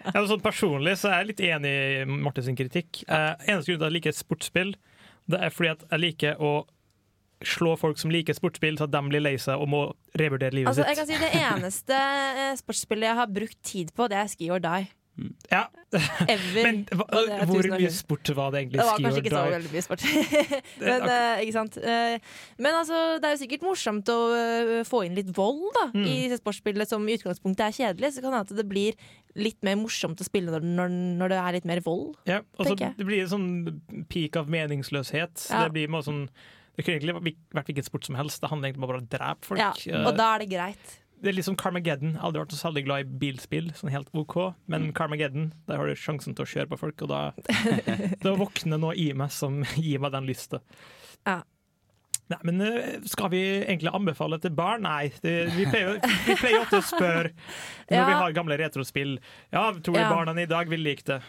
Ja, 0.08 0.22
sånn 0.26 0.42
personlig 0.42 0.96
så 0.98 1.10
er 1.10 1.20
jeg 1.22 1.28
litt 1.30 1.42
enig 1.44 1.70
i 1.70 2.04
Martins 2.08 2.48
kritikk. 2.58 3.02
Eh, 3.04 3.34
eneste 3.50 3.70
grunn 3.70 3.78
til 3.78 3.84
at 3.84 3.90
jeg 3.90 3.96
liker 3.98 4.16
sportsspill, 4.16 4.72
det 5.28 5.40
er 5.44 5.52
fordi 5.52 5.70
at 5.74 5.84
jeg 5.90 6.02
liker 6.02 6.42
å 6.42 6.52
slå 7.44 7.76
folk 7.78 7.98
som 8.00 8.10
liker 8.10 8.34
sportsspill, 8.34 8.78
så 8.80 8.88
at 8.88 8.94
de 8.94 9.02
blir 9.08 9.22
lei 9.22 9.36
seg 9.38 9.60
og 9.60 9.68
må 9.70 9.82
revurdere 10.18 10.54
livet 10.56 10.72
Altså, 10.72 10.86
sitt. 10.86 10.98
kan 10.98 11.06
si 11.06 11.18
Det 11.22 11.32
eneste 11.38 11.98
eh, 11.98 12.54
sportsspillet 12.58 13.10
jeg 13.12 13.20
har 13.20 13.34
brukt 13.40 13.58
tid 13.62 13.92
på, 13.94 14.08
det 14.10 14.18
er 14.18 14.30
Ski 14.32 14.50
or 14.50 14.58
Die. 14.64 14.88
Ja. 15.50 15.64
Ever. 16.30 16.62
Men 16.62 16.76
hva, 16.94 17.04
Og 17.10 17.48
hvor 17.50 17.66
mye 17.72 17.90
sport 17.90 18.28
var 18.36 18.52
det 18.54 18.60
egentlig? 18.60 18.78
Det 18.78 18.86
var 18.86 19.00
kanskje 19.02 19.22
ikke 19.24 19.32
så 19.32 19.44
veldig 19.50 19.70
mye 19.72 19.84
sport. 19.86 20.04
men, 20.84 21.06
uh, 21.08 21.40
ikke 21.42 21.54
sant? 21.56 21.78
Uh, 21.82 22.42
men 22.62 22.76
altså, 22.78 23.00
det 23.18 23.26
er 23.26 23.34
jo 23.34 23.40
sikkert 23.40 23.64
morsomt 23.66 24.12
å 24.14 24.18
uh, 24.30 24.74
få 24.86 25.00
inn 25.08 25.16
litt 25.18 25.32
vold 25.36 25.64
da, 25.74 25.88
Mm. 25.88 26.04
i 26.04 26.16
disse 26.28 26.38
sportsspillene 26.42 26.86
som 26.86 27.06
i 27.08 27.16
utgangspunktet 27.18 27.64
er 27.66 27.74
kjedelig. 27.74 28.12
Så 28.14 28.22
kan 28.22 28.34
det 28.34 28.42
hende 28.44 28.58
det 28.60 28.66
blir 28.70 28.98
litt 29.38 29.58
mer 29.66 29.78
morsomt 29.80 30.20
å 30.22 30.26
spille 30.26 30.52
når, 30.54 30.66
når, 30.76 30.94
når 31.18 31.32
det 31.32 31.40
er 31.40 31.56
litt 31.56 31.66
mer 31.70 31.82
vold. 31.86 32.12
Ja, 32.28 32.42
altså, 32.58 32.76
så 32.76 32.92
det 32.98 33.08
blir 33.08 33.24
en 33.24 33.32
sånn 33.32 33.48
peak 34.12 34.38
av 34.38 34.50
meningsløshet. 34.52 35.48
Ja. 35.48 35.64
Det 35.66 35.74
blir 35.74 35.90
mer 35.90 36.06
sånn 36.06 36.28
det 36.78 36.84
kunne 36.86 37.00
egentlig 37.00 37.34
vært 37.58 37.66
hvilken 37.72 37.84
sport 37.88 38.06
som 38.06 38.14
helst. 38.14 38.38
Det 38.40 38.48
handler 38.52 38.70
egentlig 38.70 38.84
bare 38.86 39.00
om 39.00 39.04
å 39.04 39.10
drepe 39.10 39.48
folk. 39.50 39.60
Ja, 39.60 39.72
Eh, 39.90 40.06
og 40.06 40.14
da 40.16 40.28
er 40.36 40.44
det 40.44 40.50
greit. 40.54 40.96
Det 41.18 41.32
er 41.32 41.34
litt 41.34 41.44
som 41.48 41.56
Carmageddon. 41.58 42.12
Aldri 42.22 42.38
vært 42.44 42.52
så 42.54 42.60
særlig 42.68 42.84
glad 42.86 43.02
i 43.02 43.08
bilspill, 43.18 43.72
sånn 43.74 43.90
helt 43.90 44.06
OK. 44.14 44.36
Men 44.70 44.86
Mm. 44.88 44.92
Carmageddon, 44.94 45.48
der 45.66 45.76
har 45.80 45.86
du 45.90 45.96
sjansen 45.98 46.36
til 46.38 46.44
å 46.46 46.48
kjøre 46.48 46.68
på 46.70 46.78
folk, 46.78 47.02
og 47.02 47.08
da, 47.10 47.32
da 48.22 48.34
våkner 48.38 48.78
noe 48.78 48.94
i 48.94 49.08
meg 49.18 49.32
som 49.34 49.64
gir 49.74 49.98
meg 49.98 50.12
den 50.14 50.28
lysta. 50.30 50.60
Ja. 51.26 51.40
Nei, 52.28 52.38
men 52.44 52.60
eh, 52.60 53.00
skal 53.08 53.30
vi 53.32 53.40
egentlig 53.64 53.90
anbefale 53.96 54.38
til 54.38 54.50
barn? 54.54 54.82
Nei. 54.86 55.08
Det, 55.24 55.34
vi, 55.56 55.64
pleier, 55.66 55.98
vi 56.28 56.34
pleier 56.38 56.60
ofte 56.62 56.78
å 56.82 56.86
spørre 56.86 57.32
når 57.88 57.96
Ja. 57.98 58.06
vi 58.06 58.16
har 58.22 58.32
gamle 58.36 58.58
retrospill. 58.60 59.18
Ja, 59.50 59.72
tror 59.72 59.94
du 59.96 60.00
Ja. 60.02 60.10
barna 60.14 60.36
i 60.40 60.46
dag 60.46 60.68
vil 60.70 60.84
like 60.86 61.02
det? 61.08 61.22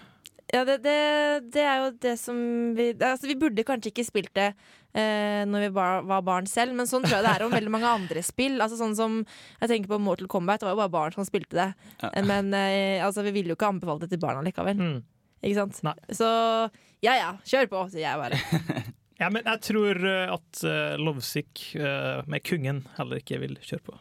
Ja, 0.54 0.64
det, 0.66 0.80
det, 0.84 1.52
det 1.54 1.62
er 1.62 1.78
jo 1.84 1.90
det 2.02 2.16
som 2.20 2.38
vi 2.76 2.88
Altså, 2.98 3.28
vi 3.30 3.36
burde 3.38 3.62
kanskje 3.64 3.92
ikke 3.94 4.06
spilt 4.08 4.32
det 4.34 4.48
eh, 4.94 5.46
når 5.50 5.66
vi 5.68 5.70
bar, 5.76 6.04
var 6.10 6.26
barn 6.26 6.50
selv, 6.50 6.76
men 6.78 6.90
sånn 6.90 7.06
tror 7.06 7.20
jeg 7.20 7.28
det 7.28 7.36
er 7.36 7.46
om 7.46 7.54
veldig 7.54 7.74
mange 7.74 7.94
andre 8.00 8.24
spill. 8.26 8.60
Altså 8.62 8.80
sånn 8.80 8.98
som 8.98 9.22
Jeg 9.62 9.72
tenker 9.72 9.94
på 9.94 10.02
Mortal 10.02 10.30
Kombat, 10.32 10.62
det 10.62 10.70
var 10.70 10.78
jo 10.78 10.84
bare 10.84 10.96
barn 10.98 11.16
som 11.18 11.28
spilte 11.28 11.58
det. 11.58 11.72
Ja. 12.02 12.12
Eh, 12.12 12.26
Men 12.26 12.54
eh, 12.58 13.06
altså, 13.06 13.26
vi 13.26 13.36
ville 13.36 13.54
jo 13.54 13.60
ikke 13.60 13.74
anbefale 13.74 14.06
det 14.06 14.14
til 14.14 14.24
barna 14.24 14.46
likevel. 14.46 14.80
Mm. 14.80 15.02
Ikke 15.40 15.60
sant? 15.62 15.84
Nei. 15.88 15.96
Så 16.12 16.30
ja 17.06 17.16
ja, 17.16 17.34
kjør 17.48 17.70
på, 17.72 17.84
sier 17.94 18.10
jeg 18.10 18.20
bare. 18.20 18.88
Ja, 19.20 19.28
men 19.28 19.44
jeg 19.44 19.60
tror 19.68 19.98
eh, 20.08 20.30
at 20.32 20.62
uh, 20.64 20.96
Lovesick 20.96 21.66
uh, 21.76 22.24
med 22.32 22.40
Kungen 22.48 22.86
heller 22.96 23.20
ikke 23.20 23.42
vil 23.42 23.58
kjøre 23.60 23.84
på. 23.90 23.98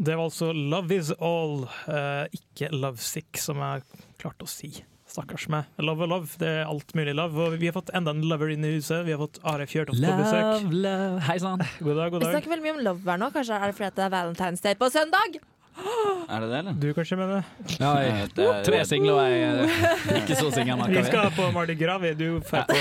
Det 0.00 0.14
var 0.16 0.30
altså 0.30 0.46
Love 0.56 0.96
Is 0.96 1.10
All, 1.20 1.66
eh, 1.92 2.32
ikke 2.32 2.70
Lovesick, 2.72 3.36
som 3.36 3.58
jeg 3.60 3.82
klarte 4.16 4.46
å 4.46 4.48
si. 4.48 4.70
Stakkars 5.10 5.44
meg. 5.52 5.68
Love 5.82 6.06
og 6.06 6.08
love, 6.08 6.38
det 6.40 6.48
er 6.62 6.70
alt 6.70 6.94
mulig 6.96 7.12
love. 7.18 7.36
Og 7.36 7.58
vi 7.60 7.68
har 7.68 7.74
fått 7.76 7.92
enda 7.92 8.14
en 8.14 8.22
lover 8.30 8.54
inn 8.54 8.64
i 8.64 8.70
huset. 8.78 9.02
Vi 9.04 9.12
har 9.12 9.20
fått 9.20 9.42
Are 9.44 9.66
Fjørtoft 9.68 10.00
på 10.00 10.14
besøk. 10.22 10.46
Love, 10.46 10.80
love. 10.86 11.20
Hei 11.26 11.36
sann. 11.42 11.60
God 11.84 12.00
dag, 12.00 12.14
god 12.14 12.24
dag. 12.24 12.30
Vi 12.30 12.32
snakker 12.38 12.54
veldig 12.54 12.64
mye 12.64 12.76
om 12.78 12.82
love 12.86 13.12
her 13.12 13.20
nå. 13.20 13.28
Kanskje 13.34 13.58
er 13.58 13.66
det 13.66 13.76
fordi 13.76 13.90
at 13.90 13.98
det 13.98 14.06
er 14.06 14.14
Valentine's 14.16 14.64
Day 14.64 14.78
på 14.80 14.88
søndag? 14.94 15.36
Er 16.30 16.44
det 16.44 16.48
det, 16.52 16.58
eller? 16.60 16.74
Du 16.78 16.84
kanskje 16.94 17.16
med 17.18 17.28
det? 17.32 17.38
Ja, 17.80 17.88
jeg, 18.04 18.28
det 18.36 18.44
er- 18.46 18.60
tre 18.62 18.80
singler 18.86 19.16
og 19.18 19.30
jeg 19.32 20.20
ikke 20.20 20.36
så 20.38 20.50
singel. 20.54 20.82
Vi 20.92 21.00
skal 21.08 21.30
på 21.34 21.48
Mardi 21.54 21.74
Gras, 21.80 21.98
vi. 22.04 22.12
Du 22.14 22.26
drar 22.38 22.68
på 22.68 22.76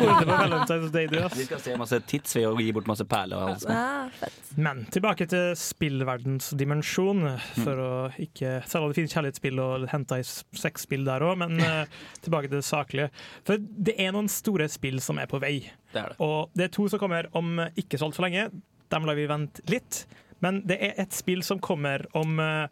kode 0.00 0.16
på 0.26 0.32
Valentine's 0.32 0.90
Day, 0.96 1.06
du. 1.12 1.18
ass. 1.22 1.36
Vi 1.38 1.46
skal 1.46 1.60
se 1.62 1.76
masse 1.78 2.00
tits 2.10 2.34
ved 2.34 2.48
å 2.48 2.56
gi 2.58 2.72
bort 2.74 2.90
masse 2.90 3.06
perler. 3.06 3.54
Ah. 3.70 4.26
Men 4.58 4.82
tilbake 4.90 5.28
til 5.30 5.52
spillverdens 5.58 6.50
dimensjon, 6.58 7.22
for 7.62 7.84
å 7.84 7.92
ikke 8.18 8.56
Selv 8.66 8.88
om 8.88 8.90
det 8.90 8.98
finnes 8.98 9.14
kjærlighetsspill 9.14 9.62
og 9.62 9.86
henta 9.94 10.18
i 10.18 10.26
sexspill 10.26 11.06
der 11.06 11.22
òg, 11.28 11.38
men 11.44 11.54
eh, 11.62 11.84
tilbake 12.26 12.50
til 12.50 12.58
det 12.58 12.66
saklige. 12.66 13.12
For 13.46 13.62
det 13.62 13.94
er 14.02 14.10
noen 14.16 14.26
store 14.32 14.66
spill 14.72 14.98
som 15.04 15.22
er 15.22 15.30
på 15.30 15.38
vei. 15.42 15.60
Det 15.94 16.02
er 16.02 16.16
det. 16.16 16.18
Og 16.24 16.50
det 16.58 16.66
er 16.66 16.74
to 16.74 16.88
som 16.90 16.98
kommer 17.02 17.30
om 17.38 17.60
ikke 17.78 17.94
så 18.00 18.10
altfor 18.10 18.26
lenge. 18.26 18.48
Dem 18.90 19.06
lar 19.06 19.14
vi 19.18 19.28
vente 19.30 19.62
litt. 19.70 20.02
Men 20.44 20.62
det 20.68 20.78
er 20.84 20.94
et 21.02 21.16
spill 21.16 21.42
som 21.46 21.60
kommer 21.62 22.04
om 22.18 22.38
uh, 22.38 22.68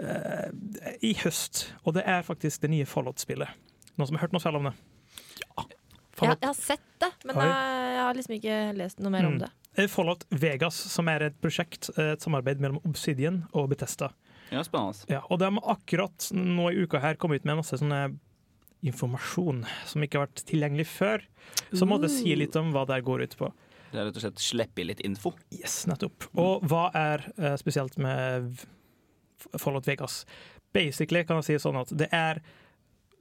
eh, 0.00 0.94
i 1.04 1.14
høst, 1.24 1.66
og 1.84 1.94
det 1.98 2.04
er 2.08 2.24
faktisk 2.26 2.62
det 2.64 2.70
nye 2.72 2.86
Fallout-spillet. 2.88 3.48
Noen 3.98 4.08
som 4.08 4.16
har 4.16 4.26
hørt 4.26 4.34
noe 4.34 4.42
selv 4.42 4.60
om 4.60 4.70
det? 4.70 4.74
Ja. 5.44 5.66
Jeg, 5.68 5.78
Fallout, 6.14 6.40
jeg 6.40 6.48
har 6.48 6.58
sett 6.58 6.88
det, 7.02 7.10
men 7.26 7.40
jeg, 7.42 7.54
jeg 7.94 8.02
har 8.06 8.16
liksom 8.18 8.34
ikke 8.36 8.58
lest 8.78 9.00
noe 9.02 9.10
mer 9.14 9.26
om 9.26 9.34
Mm. 9.34 9.40
det. 9.44 9.50
Eh, 9.76 9.88
Fallout 9.90 10.24
Vegas, 10.30 10.76
som 10.94 11.08
er 11.10 11.26
et 11.26 11.40
prosjekt, 11.42 11.90
eh, 11.98 12.12
et 12.14 12.22
samarbeid 12.22 12.60
mellom 12.62 12.78
Obsidian 12.86 13.44
og 13.52 13.68
Betesta. 13.72 14.12
Ja, 14.52 14.62
spennende. 14.62 15.08
Ja, 15.10 15.22
og 15.30 15.40
de 15.40 15.48
har 15.50 15.72
akkurat 15.74 16.28
nå 16.36 16.68
i 16.70 16.84
uka 16.84 17.00
her 17.02 17.16
kommet 17.18 17.42
ut 17.42 17.48
med 17.48 17.58
masse 17.58 17.76
sånne 17.80 18.16
informasjon 18.84 19.64
som 19.88 20.04
ikke 20.04 20.20
har 20.20 20.28
vært 20.28 20.44
tilgjengelig 20.46 20.86
før. 20.92 21.24
Som 21.74 21.90
måtte 21.90 22.10
si 22.12 22.34
litt 22.36 22.54
om 22.60 22.70
hva 22.74 22.84
det 22.86 23.00
går 23.06 23.24
ut 23.24 23.36
på. 23.40 23.48
Det 23.94 24.00
er 24.02 24.08
rett 24.08 24.16
og 24.18 24.24
slett 24.24 24.42
slippe 24.42 24.82
i 24.82 24.88
litt 24.88 25.04
info. 25.06 25.30
Yes, 25.54 25.84
nettopp. 25.86 26.26
Og 26.34 26.64
hva 26.66 26.88
er 26.98 27.22
uh, 27.38 27.52
spesielt 27.60 27.94
med 28.02 28.64
Fallout 29.54 29.86
Vegas? 29.86 30.24
Basically 30.74 31.22
kan 31.22 31.38
jeg 31.38 31.46
si 31.46 31.58
sånn 31.62 31.78
at 31.78 31.92
det 31.94 32.08
er 32.10 32.42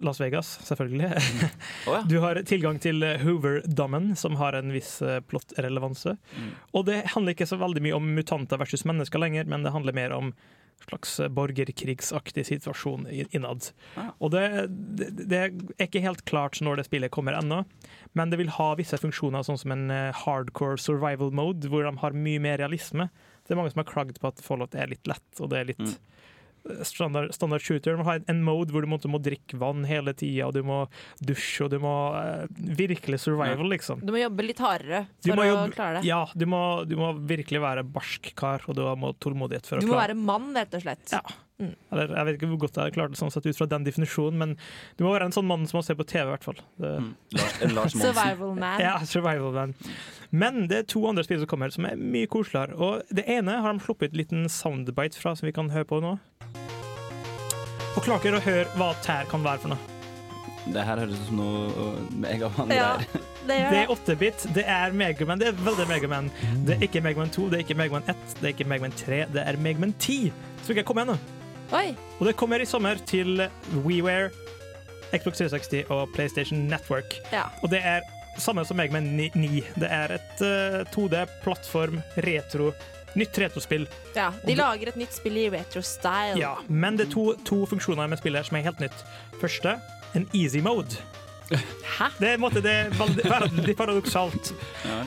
Las 0.03 0.17
Vegas, 0.19 0.49
selvfølgelig. 0.65 1.11
Å 1.87 1.93
ja. 1.93 2.01
Du 2.09 2.17
har 2.23 2.41
tilgang 2.49 2.79
til 2.81 3.05
eh, 3.05 3.21
Hoover-dammen, 3.21 4.15
som 4.19 4.35
har 4.41 4.57
en 4.57 4.73
viss 4.73 4.97
plottrelevanse. 4.97 5.29
plott-relevanse. 5.29 6.15
Mm. 6.33 6.49
Og 6.73 6.87
det 6.89 6.97
handler 7.13 7.37
ikke 7.37 7.47
så 7.47 7.59
veldig 7.61 7.85
mye 7.85 7.99
om 8.01 8.09
mutanter 8.17 8.59
versus 8.59 8.83
mennesker 8.89 9.21
lenger, 9.21 9.45
men 9.47 9.63
det 9.63 9.71
handler 9.77 9.95
mer 9.95 10.17
om 10.17 10.33
slags 10.89 11.15
eh, 11.19 11.29
borgerkrigsaktig 11.33 12.45
situasjon 12.49 13.07
innad. 13.31 13.69
Og 14.19 14.33
det, 14.33 14.43
det, 14.69 15.09
det 15.31 15.41
er 15.41 15.53
ikke 15.87 16.03
helt 16.03 16.23
klart 16.29 16.61
når 16.63 16.81
det 16.81 16.87
spillet 16.89 17.13
kommer 17.13 17.37
ennå, 17.39 17.63
men 18.17 18.31
det 18.33 18.39
vil 18.41 18.51
ha 18.57 18.71
visse 18.79 18.99
funksjoner, 19.01 19.45
sånn 19.47 19.61
som 19.61 19.75
en 19.75 19.89
eh, 19.93 20.23
hardcore 20.23 20.79
survival 20.81 21.33
mode, 21.35 21.69
hvor 21.71 21.87
de 21.87 21.93
har 22.03 22.17
mye 22.17 22.41
mer 22.43 22.59
realisme. 22.61 23.09
Det 23.43 23.53
er 23.53 23.59
mange 23.59 23.73
som 23.73 23.83
har 23.83 23.89
klagd 23.91 24.19
på 24.23 24.29
at 24.31 24.41
Fallout 24.43 24.75
er 24.75 24.91
litt 24.91 25.07
lett, 25.09 25.29
og 25.39 25.51
det 25.53 25.59
er 25.61 25.71
litt 25.73 25.83
Mm. 25.83 25.95
Standard, 26.87 27.33
standard 27.35 27.61
shooter. 27.61 27.95
Du 27.97 28.01
må 28.03 28.07
ha 28.07 28.17
en 28.31 28.41
mode 28.45 28.71
hvor 28.73 28.85
du 28.85 28.89
måtte, 28.91 29.09
må 29.11 29.19
drikke 29.23 29.57
vann 29.59 29.83
hele 29.87 30.13
tida, 30.17 30.49
du 30.55 30.61
må 30.63 30.83
dusje, 31.19 31.65
og 31.65 31.71
du 31.73 31.79
må 31.83 31.93
uh, 32.15 32.45
virkelig 32.79 33.19
survival, 33.25 33.67
liksom. 33.73 34.03
Du 34.05 34.13
må 34.15 34.21
jobbe 34.21 34.45
litt 34.47 34.61
hardere 34.63 35.05
Du 35.23 35.31
for 35.31 35.39
må 35.41 35.45
å 35.45 35.49
jobbe- 35.51 35.75
klare 35.75 35.99
det. 35.99 36.07
Ja, 36.07 36.21
du 36.33 36.45
må, 36.49 36.61
du 36.87 36.95
må 36.99 37.11
virkelig 37.29 37.63
være 37.63 37.83
barsk 37.83 38.31
kar, 38.39 38.63
og 38.67 38.77
du 38.79 38.83
må 38.95 39.11
ha 39.11 39.17
tålmodighet 39.23 39.67
for 39.67 39.81
Du 39.83 39.87
å 39.87 39.91
må 39.91 39.97
klare 39.97 40.13
være 40.15 40.21
mann, 40.23 40.53
rett 40.55 40.77
og 40.79 40.85
slett. 40.85 41.05
Ja. 41.11 41.23
Eller, 41.59 42.09
Jeg 42.17 42.25
vet 42.25 42.35
ikke 42.39 42.47
hvor 42.49 42.59
godt 42.65 42.75
jeg 42.75 42.93
klarte 42.93 42.95
klart 42.97 43.11
det 43.13 43.19
sånn 43.21 43.31
sett 43.31 43.45
ut 43.45 43.55
fra 43.57 43.67
den 43.71 43.83
definisjonen, 43.85 44.37
men 44.41 44.55
du 44.97 45.03
må 45.05 45.13
være 45.13 45.25
en 45.29 45.35
sånn 45.35 45.45
mann 45.47 45.65
som 45.69 45.77
man 45.77 45.83
ser 45.85 45.95
på 45.95 46.03
TV, 46.09 46.25
i 46.25 46.31
hvert 46.33 46.43
fall. 46.43 46.59
Det, 46.81 46.93
Mm. 46.99 47.13
Lars, 47.37 47.73
Lars. 47.75 47.93
Survival 48.07 48.55
man. 48.57 48.79
ja, 48.81 48.97
survival 49.05 49.53
man. 49.53 49.75
Men 50.31 50.67
det 50.67 50.77
er 50.77 50.83
to 50.89 51.05
andre 51.07 51.23
spill 51.23 51.39
som 51.39 51.47
kommer, 51.47 51.69
som 51.71 51.85
er 51.85 51.95
mye 51.95 52.27
koseligere. 52.27 52.75
Og 52.75 53.01
det 53.13 53.23
ene 53.29 53.59
har 53.61 53.73
de 53.73 53.79
sluppet 53.85 54.11
en 54.11 54.17
liten 54.23 54.49
soundbite 54.49 55.15
fra, 55.21 55.35
som 55.35 55.45
vi 55.47 55.53
kan 55.55 55.69
høre 55.69 55.85
på 55.85 56.01
nå. 56.03 56.17
Og 57.95 58.01
klarer 58.01 58.23
dere 58.25 58.39
og 58.39 58.47
hør 58.47 58.71
hva 58.79 58.87
tær 59.05 59.27
kan 59.29 59.43
være 59.45 59.61
for 59.63 59.75
noe. 59.75 59.89
Det 60.73 60.79
her 60.87 60.97
høres 61.03 61.19
ut 61.19 61.25
som 61.27 61.39
noe 61.41 61.87
megaman 62.23 62.69
Ja, 62.71 62.93
greier. 62.95 63.07
det 63.11 63.21
Det 63.43 63.57
det. 63.69 63.79
er 63.83 63.87
8-bit, 63.91 64.45
det 64.55 64.63
er 64.65 64.93
Megaman, 64.95 65.39
det 65.41 65.49
er 65.51 65.57
veldig 65.59 65.87
Megaman. 65.89 66.29
Det 66.65 66.77
er 66.77 66.85
ikke 66.87 67.01
Megaman 67.03 67.29
2, 67.35 67.49
det 67.51 67.57
er 67.59 67.63
ikke 67.65 67.75
Megaman 67.77 68.03
1, 68.07 68.15
det 68.39 68.43
er 68.47 68.53
ikke 68.55 68.67
Megaman 68.71 68.91
3, 68.95 69.17
det 69.35 69.43
er 69.43 69.57
Megaman 69.59 69.93
10. 69.99 70.31
Så 70.63 70.71
fikk 70.71 70.79
jeg 70.79 70.85
komme 70.87 71.03
igjen 71.03 71.11
nå. 71.13 71.17
Oi. 71.73 71.93
Og 72.19 72.27
det 72.29 72.35
kommer 72.37 72.61
i 72.61 72.65
sommer 72.69 72.99
til 73.09 73.41
WeWare, 73.83 74.29
Xbox 75.13 75.39
360 75.41 75.89
og 75.93 76.09
PlayStation 76.13 76.67
Network. 76.69 77.15
Ja. 77.33 77.47
Og 77.63 77.71
det 77.73 77.81
er 77.81 78.05
samme 78.41 78.65
som 78.65 78.77
meg 78.77 78.93
med 78.93 79.07
9. 79.33 79.63
Det 79.81 79.89
er 79.89 80.15
et 80.17 80.43
uh, 80.45 80.81
2D-plattform, 80.93 81.99
retro, 82.25 82.71
nytt 83.17 83.37
retrospill. 83.41 83.87
ja. 84.17 84.31
De 84.45 84.55
lager 84.57 84.89
et 84.93 84.97
nytt 85.01 85.13
spill 85.13 85.37
i 85.37 85.49
retro-style. 85.53 86.37
Ja, 86.41 86.55
men 86.67 86.97
det 86.97 87.07
er 87.07 87.13
to, 87.13 87.25
to 87.45 87.63
funksjoner 87.69 88.09
med 88.09 88.21
spillet 88.21 88.41
her 88.41 88.49
som 88.49 88.57
er 88.57 88.65
helt 88.69 88.81
nytt. 88.81 89.05
Første, 89.41 89.77
en 90.17 90.29
easy 90.33 90.61
mode. 90.65 91.01
Hæ? 91.51 92.07
Det 92.19 92.27
er, 92.29 92.33
en 92.37 92.41
måte, 92.41 92.61
det 92.63 92.71
er 92.73 92.93
veldig, 92.97 93.25
veldig 93.29 93.75
paradoksalt. 93.77 94.53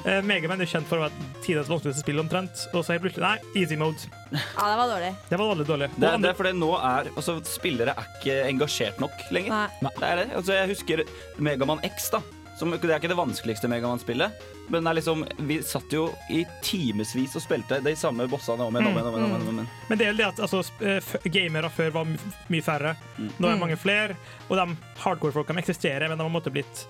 Eh, 0.06 0.20
Megaman 0.26 0.60
er 0.62 0.68
kjent 0.70 0.86
for 0.86 1.00
å 1.00 1.06
være 1.06 1.30
tidenes 1.42 1.70
vanskeligste 1.72 2.04
spill 2.04 2.20
omtrent, 2.22 2.66
og 2.72 2.84
så 2.86 2.94
helt 2.94 3.02
plutselig 3.06 3.24
Nei, 3.26 3.62
easy 3.62 3.78
mode. 3.80 4.06
Ja, 4.30 4.68
det 4.68 4.76
var 4.78 4.92
dårlig. 4.92 5.12
Det 5.30 5.40
var 5.40 5.50
veldig 5.54 5.66
dårlig. 5.72 5.88
Det, 5.96 6.08
er- 6.12 6.22
det 6.22 6.30
er 6.30 6.38
fordi 6.38 6.54
nå 6.60 6.70
er 6.78 7.10
altså, 7.16 7.38
Spillere 7.48 7.94
er 7.98 8.10
ikke 8.20 8.38
engasjert 8.52 9.00
nok 9.02 9.26
lenger. 9.34 9.54
Nei. 9.82 9.90
Det 10.00 10.10
er 10.12 10.20
det. 10.22 10.28
Altså, 10.38 10.52
jeg 10.60 10.72
husker 10.74 11.04
Megaman 11.42 11.82
X, 11.88 12.10
da. 12.14 12.22
Som, 12.56 12.70
det 12.72 12.84
er 12.88 12.96
ikke 12.98 13.08
det 13.12 13.16
vanskeligste 13.18 13.68
Megaman-spillet. 13.68 14.32
Men 14.72 14.82
det 14.86 14.90
er 14.90 14.96
liksom, 14.96 15.24
vi 15.46 15.58
satt 15.62 15.92
jo 15.92 16.06
i 16.32 16.44
timevis 16.64 17.36
og 17.36 17.42
spilte 17.44 17.82
de 17.84 17.92
samme 17.94 18.24
bossene 18.32 18.64
om 18.64 18.72
igjen. 18.74 18.88
Om 18.88 18.96
igjen, 18.96 19.06
om 19.06 19.18
igjen, 19.18 19.24
om 19.24 19.34
igjen, 19.36 19.48
om 19.48 19.58
igjen. 19.60 19.68
Men 19.90 19.98
det 20.00 20.06
er 20.08 20.12
det 20.16 20.26
at 20.30 20.40
altså, 20.40 20.62
eh, 20.80 21.30
gamere 21.30 21.68
før 21.70 21.90
var 21.92 22.04
my 22.08 22.16
mye 22.48 22.62
færre. 22.64 22.96
Nå 23.18 23.44
er 23.46 23.52
det 23.52 23.60
mange 23.60 23.76
flere, 23.76 24.16
og 24.48 24.56
de 24.56 24.76
hardcore-folkene 25.04 25.60
eksisterer, 25.60 26.08
men 26.08 26.16
de 26.18 26.24
har 26.24 26.32
måttet 26.32 26.52
blitt 26.56 26.86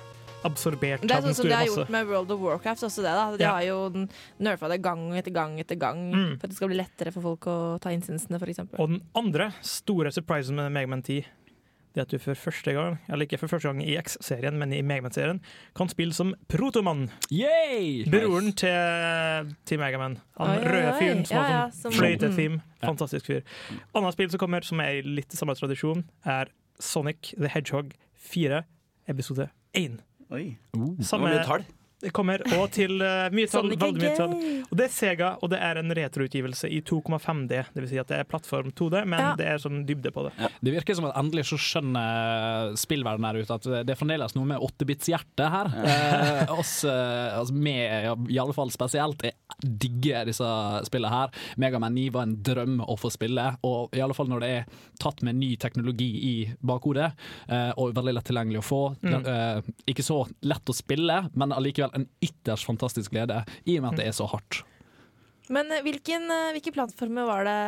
absorbert 0.46 1.02
Det 1.02 1.10
er 1.10 1.22
sånn 1.24 1.34
som 1.34 1.48
de 1.48 1.54
har 1.56 1.64
masse. 1.66 1.74
gjort 1.80 1.88
med 1.90 2.06
World 2.06 2.30
of 2.30 2.40
Warcraft 2.40 2.82
også 2.86 3.02
det, 3.02 3.14
da. 3.18 3.24
De 3.36 3.42
Ja. 3.42 3.52
har 3.56 3.62
jo 3.66 4.06
nerfa 4.38 4.68
det 4.70 4.80
gang 4.82 5.10
etter 5.18 5.32
gang 5.32 5.58
etter 5.58 5.74
gang 5.78 6.12
Mm. 6.12 6.38
for 6.38 6.44
at 6.46 6.50
det 6.50 6.56
skal 6.56 6.68
bli 6.68 6.76
lettere 6.76 7.12
for 7.12 7.20
folk 7.22 7.40
å 7.50 7.80
ta 7.80 7.90
instansene, 7.90 8.38
for 8.38 8.46
eksempel. 8.46 8.78
Og 8.78 8.88
den 8.90 9.02
andre 9.16 9.52
store 9.62 10.12
surprisen 10.12 10.54
med 10.54 10.70
Megaman 10.70 11.02
10 11.02 11.24
det 11.96 12.04
at 12.04 12.12
du 12.12 12.18
for 12.20 12.36
første 12.38 12.72
gang, 12.76 12.98
eller 13.08 13.26
ikke 13.26 13.38
for 13.40 13.50
første 13.50 13.70
gang 13.70 13.80
i 13.82 13.96
X-serien, 13.98 14.58
men 14.60 14.72
i 14.76 14.82
Megaman-serien, 14.84 15.40
kan 15.76 15.88
spille 15.92 16.14
som 16.16 16.34
Protoman. 16.52 17.06
Yay! 17.32 18.04
Broren 18.12 18.52
til, 18.52 19.54
til 19.68 19.80
Megaman. 19.80 20.18
Han 20.38 20.52
Oi, 20.54 20.64
røde 20.64 20.94
fyren 21.00 21.24
som 21.28 21.40
har 21.40 21.50
ja, 21.54 21.62
sånn 21.72 21.90
som- 21.90 21.98
fløytetheme. 21.98 22.60
Fantastisk 22.84 23.26
fyr. 23.32 23.40
Annet 23.96 24.16
spill 24.16 24.30
som 24.30 24.42
kommer, 24.44 24.64
som 24.66 24.80
er 24.84 25.00
i 25.00 25.02
litt 25.02 25.32
samme 25.32 25.56
tradisjon, 25.56 26.04
er 26.24 26.52
Sonic 26.78 27.32
the 27.38 27.48
Hedgehog 27.48 27.94
4, 28.28 28.62
episode 29.08 29.48
1. 29.74 29.98
Oi. 30.30 30.58
Uh. 30.76 30.92
Det 30.98 31.10
var 31.12 31.22
mye 31.22 31.44
tall. 31.46 31.64
Det 32.02 32.10
kommer 32.12 32.42
òg 32.58 32.66
til 32.76 32.98
uh, 33.00 33.30
mye 33.32 33.48
tall, 33.48 33.70
Sonic 33.70 33.78
er 33.80 33.86
veldig 33.86 34.02
mye 34.02 34.16
tall. 34.18 34.32
Og 34.66 34.74
det 34.76 34.84
er 34.84 34.92
Sega, 34.92 35.30
og 35.40 35.48
det 35.52 35.60
er 35.64 35.78
en 35.80 35.94
retroutgivelse 35.96 36.68
i 36.68 36.82
2,5D. 36.84 37.60
Det 37.72 37.82
vil 37.84 37.88
si 37.88 38.00
at 38.02 38.10
det 38.10 38.18
er 38.20 38.28
plattform 38.28 38.68
2D, 38.76 39.00
men 39.08 39.22
Ja. 39.22 39.30
det 39.38 39.46
er 39.48 39.62
sånn 39.62 39.78
dybde 39.88 40.12
på 40.12 40.26
det. 40.26 40.34
Det 40.60 40.74
virker 40.74 40.98
som 40.98 41.06
at 41.08 41.16
endelig 41.16 41.46
så 41.48 41.56
skjønner 41.56 42.74
spillverdenen 42.76 43.28
her 43.30 43.40
ute 43.40 43.56
at 43.56 43.68
det 43.88 43.94
er 43.94 44.00
fremdeles 44.00 44.36
noe 44.36 44.50
med 44.52 44.60
8-bits-hjerte 44.66 45.48
her. 45.56 45.72
Eh, 45.86 46.52
oss, 46.58 46.74
eh, 46.84 47.38
altså 47.38 47.54
med 47.56 48.28
i 48.28 48.38
alle 48.42 48.56
fall 48.56 48.72
spesielt, 48.74 49.24
jeg 49.24 49.35
digger 49.62 50.28
disse 50.28 50.46
spillene 50.86 51.12
her. 51.12 51.32
Megaman 51.60 51.94
9 51.96 52.06
var 52.14 52.26
en 52.26 52.36
drøm 52.44 52.78
å 52.84 52.96
få 53.00 53.10
spille, 53.14 53.46
og 53.66 53.94
i 53.96 54.02
alle 54.04 54.16
fall 54.16 54.30
når 54.30 54.44
det 54.44 54.50
er 54.58 54.68
tatt 55.02 55.22
med 55.26 55.38
ny 55.40 55.54
teknologi 55.60 56.10
i 56.28 56.34
bakhodet, 56.60 57.10
eh, 57.48 57.72
og 57.76 57.94
veldig 57.96 58.16
lett 58.16 58.28
tilgjengelig 58.28 58.62
å 58.62 58.66
få. 58.66 58.82
Mm. 59.02 59.18
Eh, 59.32 59.72
ikke 59.92 60.06
så 60.06 60.22
lett 60.46 60.72
å 60.72 60.76
spille, 60.76 61.22
men 61.34 61.56
allikevel 61.56 61.94
en 61.96 62.08
ytterst 62.24 62.68
fantastisk 62.68 63.14
glede, 63.14 63.42
i 63.64 63.78
og 63.78 63.86
med 63.86 63.94
at 63.94 64.02
det 64.02 64.10
er 64.10 64.16
så 64.16 64.28
hardt. 64.30 64.62
Men 65.52 65.70
eh, 65.72 65.84
hvilken, 65.86 66.28
hvilke 66.56 66.74
plattformer 66.76 67.28
var 67.28 67.48
det 67.48 67.60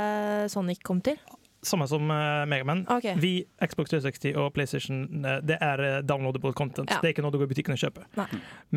Sonic 0.52 0.82
kom 0.84 1.02
til? 1.04 1.21
Samme 1.62 1.88
som 1.90 2.10
uh, 2.10 2.44
Megaman. 2.47 2.84
Okay. 2.88 3.16
Vi, 3.18 3.32
Xbox 3.58 3.90
360 3.90 4.36
og 4.38 4.52
PlayStation, 4.54 5.00
eh, 5.25 5.40
det 5.42 5.56
er 5.64 5.82
eh, 5.82 5.97
downloadable 6.06 6.52
content. 6.54 6.90
Ja. 6.90 7.00
Det 7.02 7.10
er 7.10 7.16
ikke 7.16 7.25
noe 7.26 7.34
du 7.34 7.40
går 7.40 7.49
i 7.49 7.52
butikken 7.52 7.75
og 7.75 7.82
kjøper. 7.82 8.06
Nei. 8.18 8.28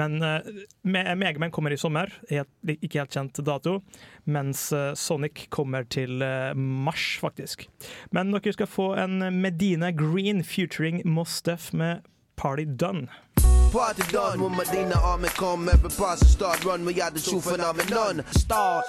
Men 0.01 0.17
uh, 0.23 0.39
Megaman 0.83 1.53
kommer 1.53 1.73
i 1.73 1.79
sommer, 1.79 2.09
helt, 2.31 2.49
ikke 2.65 3.01
helt 3.03 3.13
kjent 3.13 3.41
dato, 3.45 3.79
mens 4.25 4.71
eh, 4.73 4.93
Sonic 4.97 5.47
kommer 5.53 5.83
til 5.83 6.21
eh, 6.25 6.53
mars, 6.55 7.17
faktisk. 7.21 7.67
Men 8.11 8.33
dere 8.33 8.53
skal 8.53 8.69
få 8.69 8.93
en 9.01 9.19
Medina 9.41 9.91
Green 9.91 10.43
featuring 10.43 11.01
Mostef 11.05 11.71
med 11.73 12.01
Party 12.35 12.65
Done. 12.65 13.07
Party 13.71 14.03
done 14.11 14.41
when 14.41 14.51
Medina 14.57 14.95
Army 14.95 15.29
come, 15.29 15.69
every 15.69 15.89
process 15.89 16.29
start 16.29 16.65
run. 16.65 16.85
We 16.85 16.93
got 16.93 17.13
the 17.13 17.21
true 17.21 17.39
phenomenon. 17.39 18.23
Start. 18.31 18.83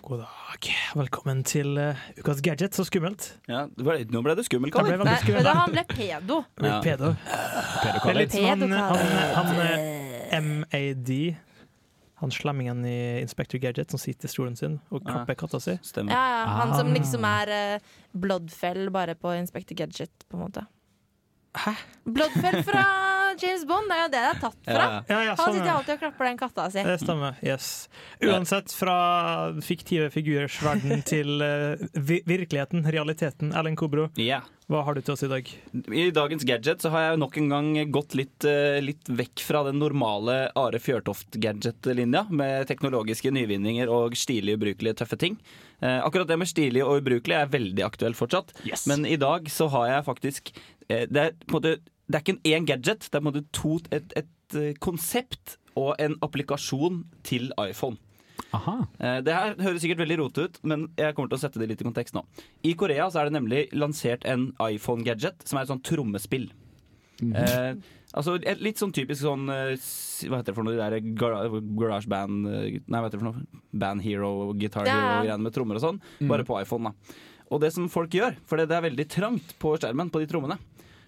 God 0.00 0.20
dag. 0.22 0.68
Velkommen 0.96 1.42
til 1.44 1.76
eh, 1.80 1.98
ukas 2.20 2.40
gadget. 2.44 2.76
Så 2.78 2.84
skummelt. 2.86 3.26
Ja, 3.50 3.66
det 3.68 3.84
ble, 3.84 3.96
nå 4.12 4.22
ble 4.24 4.36
du 4.38 4.44
ble 4.70 4.76
Kalle. 4.76 4.94
veldig 5.02 5.08
Nei, 5.10 5.34
vet 5.34 5.44
du, 5.44 5.50
han 5.58 5.74
ble 5.74 5.84
pedo. 5.90 6.38
Ja. 6.62 6.76
Pedo. 6.84 7.10
Det 7.82 7.90
er 8.12 8.20
litt 8.20 8.36
som 8.36 8.46
han, 8.46 8.62
han, 8.72 9.02
han 9.36 9.48
eh, 9.66 10.38
MAD. 10.46 11.12
Han 12.22 12.32
slemmingen 12.32 12.80
i 12.88 12.96
Inspector 13.20 13.60
Gadget 13.60 13.92
som 13.92 14.00
sitter 14.00 14.30
i 14.30 14.32
stolen 14.32 14.56
sin 14.56 14.78
og 14.88 15.02
kapper 15.02 15.34
klapper 15.34 15.36
katta 15.42 15.60
si. 15.60 15.74
Stemmer. 15.84 16.16
Ja, 16.16 16.22
ja, 16.38 16.46
han 16.62 16.72
som 16.78 16.88
Ah. 16.88 16.94
liksom 16.96 17.26
er 17.28 17.52
uh, 17.76 17.90
Bloodfell 18.16 18.88
bare 18.94 19.18
på 19.20 19.34
Inspector 19.36 19.76
Gadget, 19.76 20.24
på 20.30 20.38
en 20.38 20.46
måte. 20.46 20.64
Hæ? 21.56 21.74
Bloodfell 22.08 22.62
fra 22.64 22.86
James 23.40 23.64
Bond, 23.68 23.88
det 23.90 23.96
er 23.96 24.02
jo 24.02 24.10
det 24.12 24.26
det 24.26 24.32
er 24.32 24.40
tatt 24.40 24.58
fra. 24.64 24.74
Ja, 24.74 24.86
ja. 24.90 25.02
Ja, 25.06 25.20
ja, 25.28 25.34
Han 25.36 25.40
sånn, 25.40 25.56
sitter 25.58 25.72
alltid 25.74 25.94
og 25.94 26.02
klapper 26.02 26.28
den 26.28 26.40
katta 26.40 26.66
si. 26.72 26.82
Det 26.86 26.96
stemmer. 27.02 27.38
Yes. 27.44 27.70
Uansett, 28.24 28.74
fra 28.74 28.98
fiktive 29.64 30.10
figurers 30.14 30.58
verden 30.64 31.02
til 31.12 31.42
uh, 31.44 31.86
vi 31.94 32.20
virkeligheten, 32.26 32.86
realiteten. 32.92 33.52
Erlend 33.56 33.78
Kobro, 33.80 34.08
yeah. 34.20 34.46
hva 34.72 34.82
har 34.86 34.96
du 34.96 35.02
til 35.04 35.14
oss 35.14 35.24
i 35.26 35.30
dag? 35.30 35.50
I 35.92 36.06
dagens 36.16 36.46
gadget 36.48 36.84
så 36.84 36.92
har 36.94 37.10
jeg 37.10 37.22
nok 37.22 37.38
en 37.40 37.50
gang 37.52 37.70
gått 37.94 38.16
litt, 38.18 38.48
uh, 38.48 38.78
litt 38.84 39.10
vekk 39.10 39.44
fra 39.46 39.64
den 39.68 39.80
normale 39.82 40.38
Are 40.58 40.80
Fjørtoft-gadget-linja, 40.82 42.26
med 42.30 42.70
teknologiske 42.70 43.32
nyvinninger 43.34 43.92
og 43.92 44.16
stilige, 44.18 44.58
ubrukelige, 44.60 45.00
tøffe 45.02 45.20
ting. 45.20 45.38
Uh, 45.82 46.00
akkurat 46.00 46.30
det 46.30 46.40
med 46.40 46.50
stilig 46.50 46.84
og 46.86 47.02
ubrukelig 47.02 47.36
er 47.38 47.52
veldig 47.52 47.84
aktuelt 47.86 48.18
fortsatt. 48.18 48.56
Yes. 48.66 48.88
Men 48.90 49.06
i 49.08 49.20
dag 49.20 49.50
så 49.52 49.68
har 49.74 49.92
jeg 49.92 50.08
faktisk 50.08 50.56
Det 50.86 51.18
er 51.18 51.32
på 51.34 51.48
en 51.50 51.54
måte 51.56 51.70
det 52.06 52.18
er 52.18 52.22
ikke 52.24 52.36
en 52.36 52.42
én 52.52 52.66
gadget, 52.68 53.06
det 53.10 53.14
er 53.14 53.20
på 53.20 53.24
en 53.24 53.30
måte 53.32 53.44
to, 53.56 53.76
et, 53.94 54.12
et 54.16 54.58
eh, 54.60 54.74
konsept 54.82 55.56
og 55.76 55.94
en 56.00 56.14
applikasjon 56.24 57.02
til 57.26 57.50
iPhone. 57.60 57.98
Aha. 58.54 58.76
Eh, 59.00 59.18
Det 59.26 59.34
her 59.34 59.56
høres 59.58 59.82
sikkert 59.82 60.04
veldig 60.04 60.18
rotete 60.20 60.44
ut, 60.46 60.60
men 60.70 60.86
jeg 60.96 61.16
kommer 61.16 61.32
til 61.32 61.38
å 61.38 61.42
sette 61.42 61.58
det 61.60 61.68
litt 61.72 61.82
i 61.82 61.88
kontekst 61.88 62.14
nå. 62.16 62.22
I 62.64 62.74
Korea 62.78 63.08
så 63.10 63.20
er 63.22 63.28
det 63.30 63.36
nemlig 63.40 63.64
lansert 63.74 64.24
en 64.28 64.50
iPhone-gadget 64.62 65.44
som 65.48 65.58
er 65.58 65.66
et 65.66 65.72
sånn 65.72 65.82
trommespill. 65.84 66.48
Eh, 67.16 67.72
altså 68.12 68.34
et 68.44 68.60
Litt 68.60 68.76
sånn 68.76 68.92
typisk 68.92 69.22
sånn 69.22 69.46
eh, 69.48 69.70
Hva 70.28 70.36
heter 70.42 70.50
det 70.50 70.54
for 70.58 70.66
noe? 70.66 70.74
De 70.76 70.82
der 70.82 70.98
garage 71.16 72.04
band 72.12 72.42
Nei, 72.44 72.82
hva 72.92 73.06
heter 73.06 73.16
det 73.16 73.22
for 73.22 73.30
noe? 73.30 73.62
Band 73.72 74.04
Hero, 74.04 74.52
Guitar. 74.52 74.84
Hero-greiene 74.84 75.40
med 75.46 75.54
trommer 75.56 75.80
og 75.80 75.84
sånn. 75.86 76.00
Bare 76.28 76.44
på 76.44 76.58
iPhone, 76.60 76.92
da. 76.92 77.16
Og 77.48 77.62
det 77.62 77.70
som 77.72 77.88
folk 77.88 78.12
gjør, 78.12 78.36
for 78.44 78.60
det 78.60 78.68
det 78.68 78.76
er 78.76 78.84
veldig 78.90 79.06
trangt 79.08 79.54
på 79.62 79.72
skjermen 79.80 80.12
på 80.12 80.20
de 80.20 80.28
trommene 80.28 80.58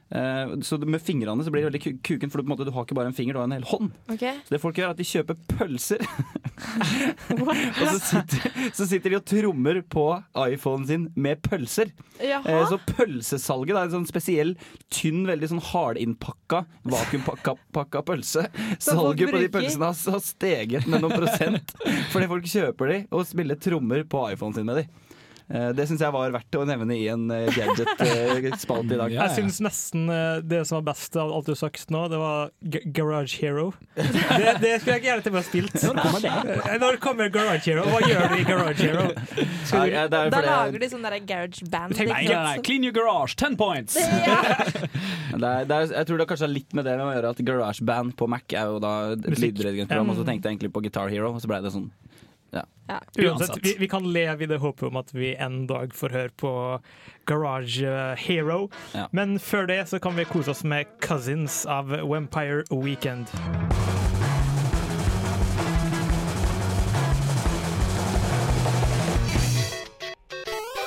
Så 0.09 0.79
med 0.89 1.03
fingrene 1.05 1.45
så 1.45 1.53
blir 1.53 1.65
det 1.65 1.71
veldig 1.73 1.83
ku- 1.85 2.01
kuken, 2.15 2.31
for 2.33 2.41
du, 2.41 2.49
måte, 2.49 2.65
du 2.65 2.73
har 2.73 2.87
ikke 2.87 2.97
bare 2.97 3.11
en 3.13 3.17
finger, 3.17 3.37
du 3.37 3.43
har 3.43 3.49
en 3.51 3.57
hel 3.59 3.67
hånd. 3.69 3.91
Okay. 4.15 4.39
Det 4.49 4.61
folk 4.63 4.79
gjør, 4.81 4.91
er 4.93 4.97
at 4.97 5.01
de 5.03 5.09
kjøper 5.09 5.37
pølser. 5.53 6.05
og 7.39 7.51
så 7.93 7.99
sitter, 8.03 8.57
så 8.75 8.87
sitter 8.89 9.13
de 9.13 9.19
og 9.19 9.27
trommer 9.29 9.81
på 9.91 10.05
iPhonen 10.49 10.87
sin 10.89 11.05
med 11.19 11.43
pølser. 11.45 11.93
Eh, 12.19 12.33
Jaha. 12.33 12.65
så 12.71 12.79
pølsesalget 12.89 13.77
er 13.77 13.85
en 13.85 13.95
sånn 13.99 14.09
spesiell, 14.09 14.55
tynn, 14.95 15.25
veldig 15.29 15.51
sånn 15.53 15.63
hardinnpakka, 15.71 16.65
vakuumpakka 16.89 18.03
pølse. 18.09 18.49
Salget 18.83 19.33
på 19.33 19.43
de 19.43 19.51
pølsene 19.55 19.93
har 19.93 20.25
steget 20.25 20.89
med 20.89 21.05
noen 21.05 21.15
prosent 21.19 21.75
fordi 22.13 22.29
folk 22.31 22.49
kjøper 22.49 22.91
de 22.93 22.99
og 23.15 23.27
spiller 23.29 23.59
trommer 23.61 24.05
på 24.09 24.25
iPhonen 24.33 24.59
sin 24.59 24.69
med 24.69 24.83
de. 24.83 24.87
Eh, 25.49 25.71
Det 25.73 25.87
syns 25.89 26.03
jeg 26.05 26.13
var 26.13 26.31
verdt 26.35 26.57
å 26.61 26.65
nevne 26.69 26.93
i 26.99 27.07
en 27.09 27.23
eh, 27.33 27.47
gadget-spalt 27.55 28.91
i 28.93 28.99
dag. 29.01 29.13
Jeg 29.19 29.35
syns 29.39 29.61
nesten 29.65 30.09
eh, 30.13 30.41
det 30.45 30.61
som 30.69 30.79
var 30.81 30.91
best 30.93 31.17
av 31.17 31.33
alt 31.33 31.47
du 31.49 31.53
har 31.55 31.61
sagt 31.63 31.89
nå, 31.95 32.03
det 32.13 32.19
var 32.21 32.51
G 32.61 32.83
Garage 32.93 33.39
Hero. 33.41 33.71
Det, 33.97 34.05
det 34.61 34.75
skulle 34.83 34.99
jeg 34.99 35.07
gjerne 35.09 35.25
til 35.25 35.33
å 35.33 35.39
ha 35.39 35.45
spilt. 35.47 35.79
Når 35.83 36.03
kommer 36.03 36.25
det? 36.27 36.79
Når 36.83 36.99
kommer 37.03 37.33
Garage 37.33 37.65
Hero? 37.71 37.87
Hva 37.89 38.01
gjør 38.05 38.29
du 38.29 38.37
i 38.43 38.45
Garage 38.49 38.85
Hero? 38.85 39.07
Nei, 39.09 39.87
det 39.89 40.21
er 40.21 40.33
Da 40.37 40.43
lager 40.45 40.83
de 40.85 40.91
sånn 40.93 41.05
derre 41.07 41.21
garage 41.25 41.65
band. 41.73 41.97
Nei, 41.97 42.07
nei, 42.13 42.25
nei. 42.29 42.57
Clean 42.69 42.85
your 42.85 42.93
garage, 42.97 43.37
ten 43.41 43.57
points! 43.61 43.97
Det 45.39 45.47
er, 45.47 45.67
det 45.69 45.75
er, 45.77 45.91
jeg 45.93 46.07
tror 46.09 46.19
det 46.19 46.25
kanskje 46.31 46.47
har 46.47 46.51
litt 46.51 46.73
med 46.75 46.87
det 46.89 46.95
å 46.99 47.09
gjøre 47.13 47.31
at 47.35 47.41
garage 47.47 47.85
band 47.87 48.15
på 48.19 48.27
Mac 48.33 48.55
er 48.57 48.71
jo 48.73 48.79
da 48.83 48.93
et 49.15 49.27
lydredigeringsprogram, 49.39 50.09
og 50.11 50.17
så 50.19 50.25
Mm. 50.25 50.31
tenkte 50.33 50.49
jeg 50.49 50.57
egentlig 50.57 50.71
på 50.75 50.83
Guitar 50.83 51.13
Hero, 51.13 51.31
og 51.37 51.41
så 51.45 51.49
ble 51.51 51.61
det 51.63 51.71
sånn. 51.75 51.85
Ja. 52.51 52.65
Uansett, 53.19 53.59
vi, 53.63 53.77
vi 53.79 53.89
kan 53.89 54.13
leve 54.13 54.45
i 54.45 54.47
det 54.47 54.59
håpet 54.59 54.89
om 54.89 54.97
at 54.97 55.15
vi 55.15 55.35
en 55.37 55.67
dag 55.67 55.95
får 55.95 56.15
høre 56.17 56.33
på 56.41 56.53
Garage 57.29 57.83
eh, 57.85 58.17
Hero. 58.17 58.71
Ja. 58.95 59.09
Men 59.13 59.39
før 59.39 59.69
det 59.69 59.83
så 59.89 60.01
kan 60.01 60.17
vi 60.17 60.25
kose 60.25 60.51
oss 60.51 60.65
med 60.65 60.89
Cousins 61.05 61.67
av 61.67 61.93
Vampire 61.93 62.65
Weekend. 62.71 63.29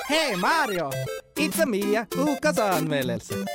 Hei 0.10 0.36
Mario! 0.38 0.89
It's 1.38 1.63
a 1.63 1.65
Mia, 1.65 2.06
ukas 2.12 2.60
anmeldelse. 2.60 3.45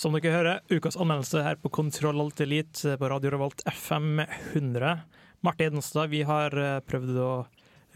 Som 0.00 0.16
dere 0.16 0.32
hører, 0.32 0.60
ukas 0.72 0.96
anmeldelse 0.96 1.42
her 1.44 1.60
på 1.60 1.68
Kontroll 1.68 2.20
Alt 2.20 2.40
Elite 2.40 2.96
på 2.96 3.08
Radio 3.12 3.30
Revolt 3.30 3.62
FM 3.68 4.22
100. 4.52 4.98
Marte 5.40 5.64
Edenstad, 5.64 6.10
vi 6.12 6.20
har 6.28 6.52
eh, 6.52 6.78
prøvd 6.84 7.16
å 7.16 7.32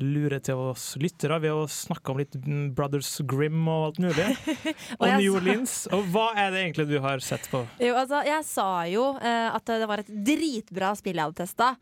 lure 0.01 0.41
til 0.43 0.59
oss 0.59 0.95
lyttere 0.99 1.37
ved 1.45 1.53
å 1.55 1.67
snakke 1.71 2.11
om 2.11 2.19
litt 2.19 2.37
Brothers 2.75 3.11
Grim 3.31 3.69
og 3.69 3.91
alt 3.91 4.01
mulig. 4.03 4.29
Og 5.01 5.05
New 5.21 5.37
Orleans. 5.37 5.75
Og 5.95 6.09
hva 6.15 6.31
er 6.41 6.55
det 6.55 6.63
egentlig 6.65 6.89
du 6.91 6.97
har 7.05 7.21
sett 7.23 7.45
på? 7.53 7.61
Jo, 7.79 7.93
altså, 8.01 8.23
jeg 8.27 8.47
sa 8.49 8.69
jo 8.91 9.11
eh, 9.21 9.51
at 9.53 9.75
det 9.75 9.91
var 9.91 10.03
et 10.03 10.15
dritbra 10.31 10.95
spill 10.99 11.21
jeg 11.21 11.29
hadde 11.29 11.45
testa. 11.45 11.75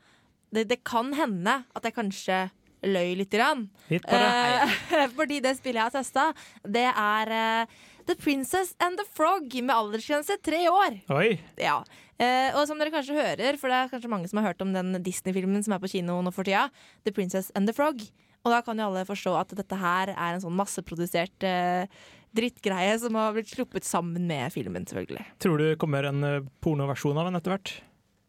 Det, 0.52 0.66
det 0.68 0.82
kan 0.84 1.14
hende 1.16 1.62
at 1.72 1.88
jeg 1.88 1.96
kanskje 1.96 2.42
løy 2.82 3.14
lite 3.22 3.38
grann. 3.38 3.68
Litt 3.86 4.06
bare. 4.10 4.66
Eh, 4.66 5.06
fordi 5.18 5.38
det 5.44 5.54
spillet 5.60 5.78
jeg 5.78 5.86
har 5.86 5.94
testa, 5.94 6.28
det 6.66 6.88
er 6.90 7.34
eh, 7.38 7.80
The 8.06 8.16
Princess 8.18 8.74
and 8.82 8.98
the 8.98 9.06
Frog 9.14 9.52
med 9.62 9.74
aldersgrense 9.74 10.36
tre 10.44 10.64
år. 10.70 10.98
Oi! 11.14 11.36
Ja. 11.60 11.80
Eh, 12.22 12.50
og 12.54 12.66
som 12.68 12.80
dere 12.80 12.92
kanskje 12.94 13.16
hører, 13.16 13.58
for 13.60 13.72
det 13.72 13.78
er 13.78 13.92
kanskje 13.92 14.10
mange 14.12 14.30
som 14.30 14.40
har 14.40 14.52
hørt 14.52 14.62
om 14.64 14.72
den 14.74 14.96
Disney-filmen 15.04 15.64
som 15.64 15.74
er 15.76 15.82
på 15.82 15.90
kino 15.90 16.20
nå 16.22 16.32
for 16.34 16.46
tida, 16.46 16.68
The 17.06 17.14
Princess 17.14 17.50
and 17.58 17.70
the 17.70 17.76
Frog. 17.76 18.02
Og 18.42 18.50
da 18.50 18.58
kan 18.66 18.78
jo 18.78 18.88
alle 18.88 19.06
forstå 19.06 19.36
at 19.38 19.54
dette 19.54 19.78
her 19.78 20.10
er 20.12 20.34
en 20.34 20.42
sånn 20.42 20.58
masseprodusert 20.58 21.46
eh, 21.46 21.86
drittgreie 22.34 22.96
som 22.98 23.16
har 23.18 23.34
blitt 23.36 23.52
sluppet 23.52 23.86
sammen 23.86 24.26
med 24.26 24.50
filmen, 24.54 24.86
selvfølgelig. 24.88 25.24
Tror 25.42 25.62
du 25.62 25.68
kommer 25.80 26.08
en 26.10 26.26
eh, 26.26 26.42
pornoversjon 26.64 27.18
av 27.20 27.30
den 27.30 27.38
etter 27.38 27.54
hvert? 27.54 27.74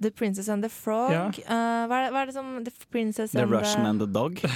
The 0.04 0.12
Princess 0.12 0.50
and 0.50 0.64
the 0.64 0.70
Frog. 0.70 1.12
Ja. 1.12 1.26
Uh, 1.48 1.88
hva, 1.90 1.98
er 1.98 2.06
det, 2.06 2.12
hva 2.14 2.22
er 2.22 2.32
det 2.32 2.36
som 2.36 2.54
The 2.66 2.74
Princess 2.92 3.32
The 3.34 3.44
and 3.44 3.52
Russian 3.52 3.88
and 3.90 4.04
the 4.04 4.10
Dog. 4.10 4.40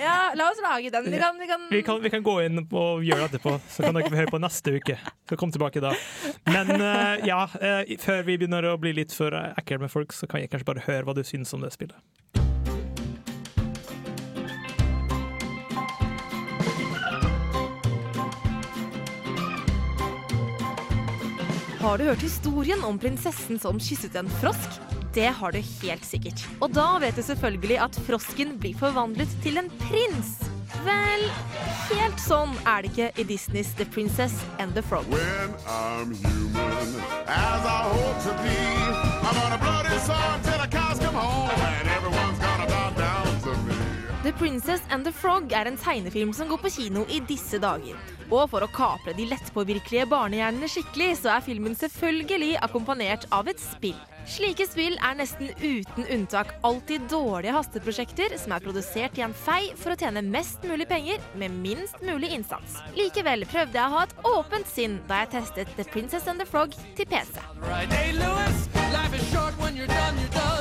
Ja, 0.00 0.32
la 0.34 0.46
oss 0.48 0.60
lage 0.62 0.90
den. 0.90 1.04
Vi 1.12 1.18
kan, 1.18 1.38
vi 1.38 1.46
kan... 1.46 1.66
Vi 1.70 1.82
kan, 1.82 2.02
vi 2.02 2.10
kan 2.10 2.22
gå 2.24 2.34
inn 2.42 2.62
og 2.62 3.04
gjøre 3.04 3.26
det 3.26 3.28
etterpå, 3.34 3.52
så 3.68 3.84
kan 3.84 3.96
dere 3.98 4.08
høre 4.16 4.32
på 4.32 4.40
neste 4.40 4.72
uke. 4.80 4.96
Så 5.28 5.36
kom 5.36 5.52
tilbake 5.52 5.82
da. 5.84 5.92
Men 6.48 6.72
uh, 6.80 7.20
ja, 7.26 7.42
uh, 7.52 7.82
før 8.00 8.24
vi 8.24 8.38
begynner 8.40 8.70
å 8.70 8.78
bli 8.80 8.94
litt 8.96 9.12
for 9.12 9.36
ekle 9.36 9.82
med 9.84 9.92
folk, 9.92 10.16
så 10.16 10.30
kan 10.30 10.40
jeg 10.40 10.52
kanskje 10.52 10.70
bare 10.72 10.86
høre 10.88 11.04
hva 11.04 11.16
du 11.16 11.24
syns 11.26 11.52
om 11.56 11.60
det 11.64 11.74
spillet. 11.76 12.00
Har 21.80 21.98
du 21.98 22.04
hørt 22.04 22.20
historien 22.20 22.84
om 22.84 22.98
prinsessen 22.98 23.58
som 23.58 23.78
kysset 23.80 24.14
en 24.14 24.28
frosk? 24.42 24.74
Det 25.14 25.30
har 25.32 25.52
du 25.52 25.58
helt 25.58 26.04
sikkert. 26.04 26.42
Og 26.60 26.74
da 26.76 26.98
vet 27.00 27.16
du 27.16 27.22
selvfølgelig 27.24 27.78
at 27.80 27.96
frosken 28.04 28.52
blir 28.60 28.76
forvandlet 28.76 29.32
til 29.40 29.56
en 29.56 29.70
prins. 29.86 30.34
Vel, 30.84 31.24
helt 31.88 32.20
sånn 32.20 32.52
er 32.68 32.84
det 32.84 32.92
ikke 32.92 33.08
i 33.16 33.24
Disneys 33.32 33.72
The 33.80 33.88
Princess 33.88 34.36
and 34.60 34.76
the 34.76 34.84
Frog. 34.84 35.08
When 35.08 35.56
I'm 35.64 36.12
human, 36.20 37.00
as 37.26 37.64
I 37.64 37.80
hope 37.88 38.20
to 38.28 38.36
be, 38.44 38.60
I'm 39.24 39.40
on 39.40 39.52
a 39.56 39.58
bloody 39.64 39.96
sword 40.04 40.44
till 40.44 40.60
the 40.60 40.68
cows 40.68 41.00
come 41.00 41.16
home, 41.16 41.50
and 41.50 41.88
everyone's 41.96 42.29
The 44.22 44.32
Princess 44.32 44.82
and 44.90 45.02
the 45.06 45.12
Frog 45.12 45.52
er 45.56 45.64
en 45.64 45.78
tegnefilm 45.80 46.34
som 46.36 46.48
går 46.50 46.58
på 46.60 46.70
kino 46.74 47.06
i 47.08 47.22
disse 47.24 47.56
dager. 47.56 47.96
Og 48.28 48.50
for 48.52 48.60
å 48.60 48.68
kapre 48.68 49.14
de 49.16 49.24
lettpåvirkelige 49.30 50.04
barnehjernene 50.10 50.68
skikkelig, 50.68 51.14
så 51.22 51.30
er 51.38 51.46
filmen 51.46 51.72
selvfølgelig 51.72 52.58
akkompagnert 52.60 53.24
av 53.32 53.48
et 53.48 53.62
spill. 53.64 53.96
Slike 54.30 54.62
spill 54.68 54.94
er 55.02 55.16
nesten 55.18 55.48
uten 55.58 56.06
unntak 56.14 56.52
alltid 56.66 57.08
dårlige 57.10 57.54
hasteprosjekter 57.56 58.36
som 58.38 58.54
er 58.54 58.62
produsert 58.62 59.18
i 59.18 59.24
en 59.26 59.34
fei 59.34 59.72
for 59.80 59.94
å 59.94 59.98
tjene 59.98 60.22
mest 60.22 60.62
mulig 60.70 60.86
penger 60.90 61.18
med 61.40 61.56
minst 61.64 61.98
mulig 62.06 62.30
innsats. 62.36 62.78
Likevel 62.94 63.42
prøvde 63.50 63.80
jeg 63.80 63.90
å 63.90 63.96
ha 63.96 64.06
et 64.06 64.14
åpent 64.30 64.70
sinn 64.70 65.00
da 65.10 65.24
jeg 65.24 65.32
testet 65.34 65.74
The 65.74 65.88
Princess 65.90 66.30
and 66.30 66.38
the 66.38 66.46
Frog 66.46 66.78
til 66.94 67.10
PC. 67.10 67.42
Right, 67.66 67.90
hey 67.90 68.14
Lewis, 68.14 68.68
you're 69.74 69.86
done, 69.86 70.16
you're 70.18 70.28
done. 70.28 70.60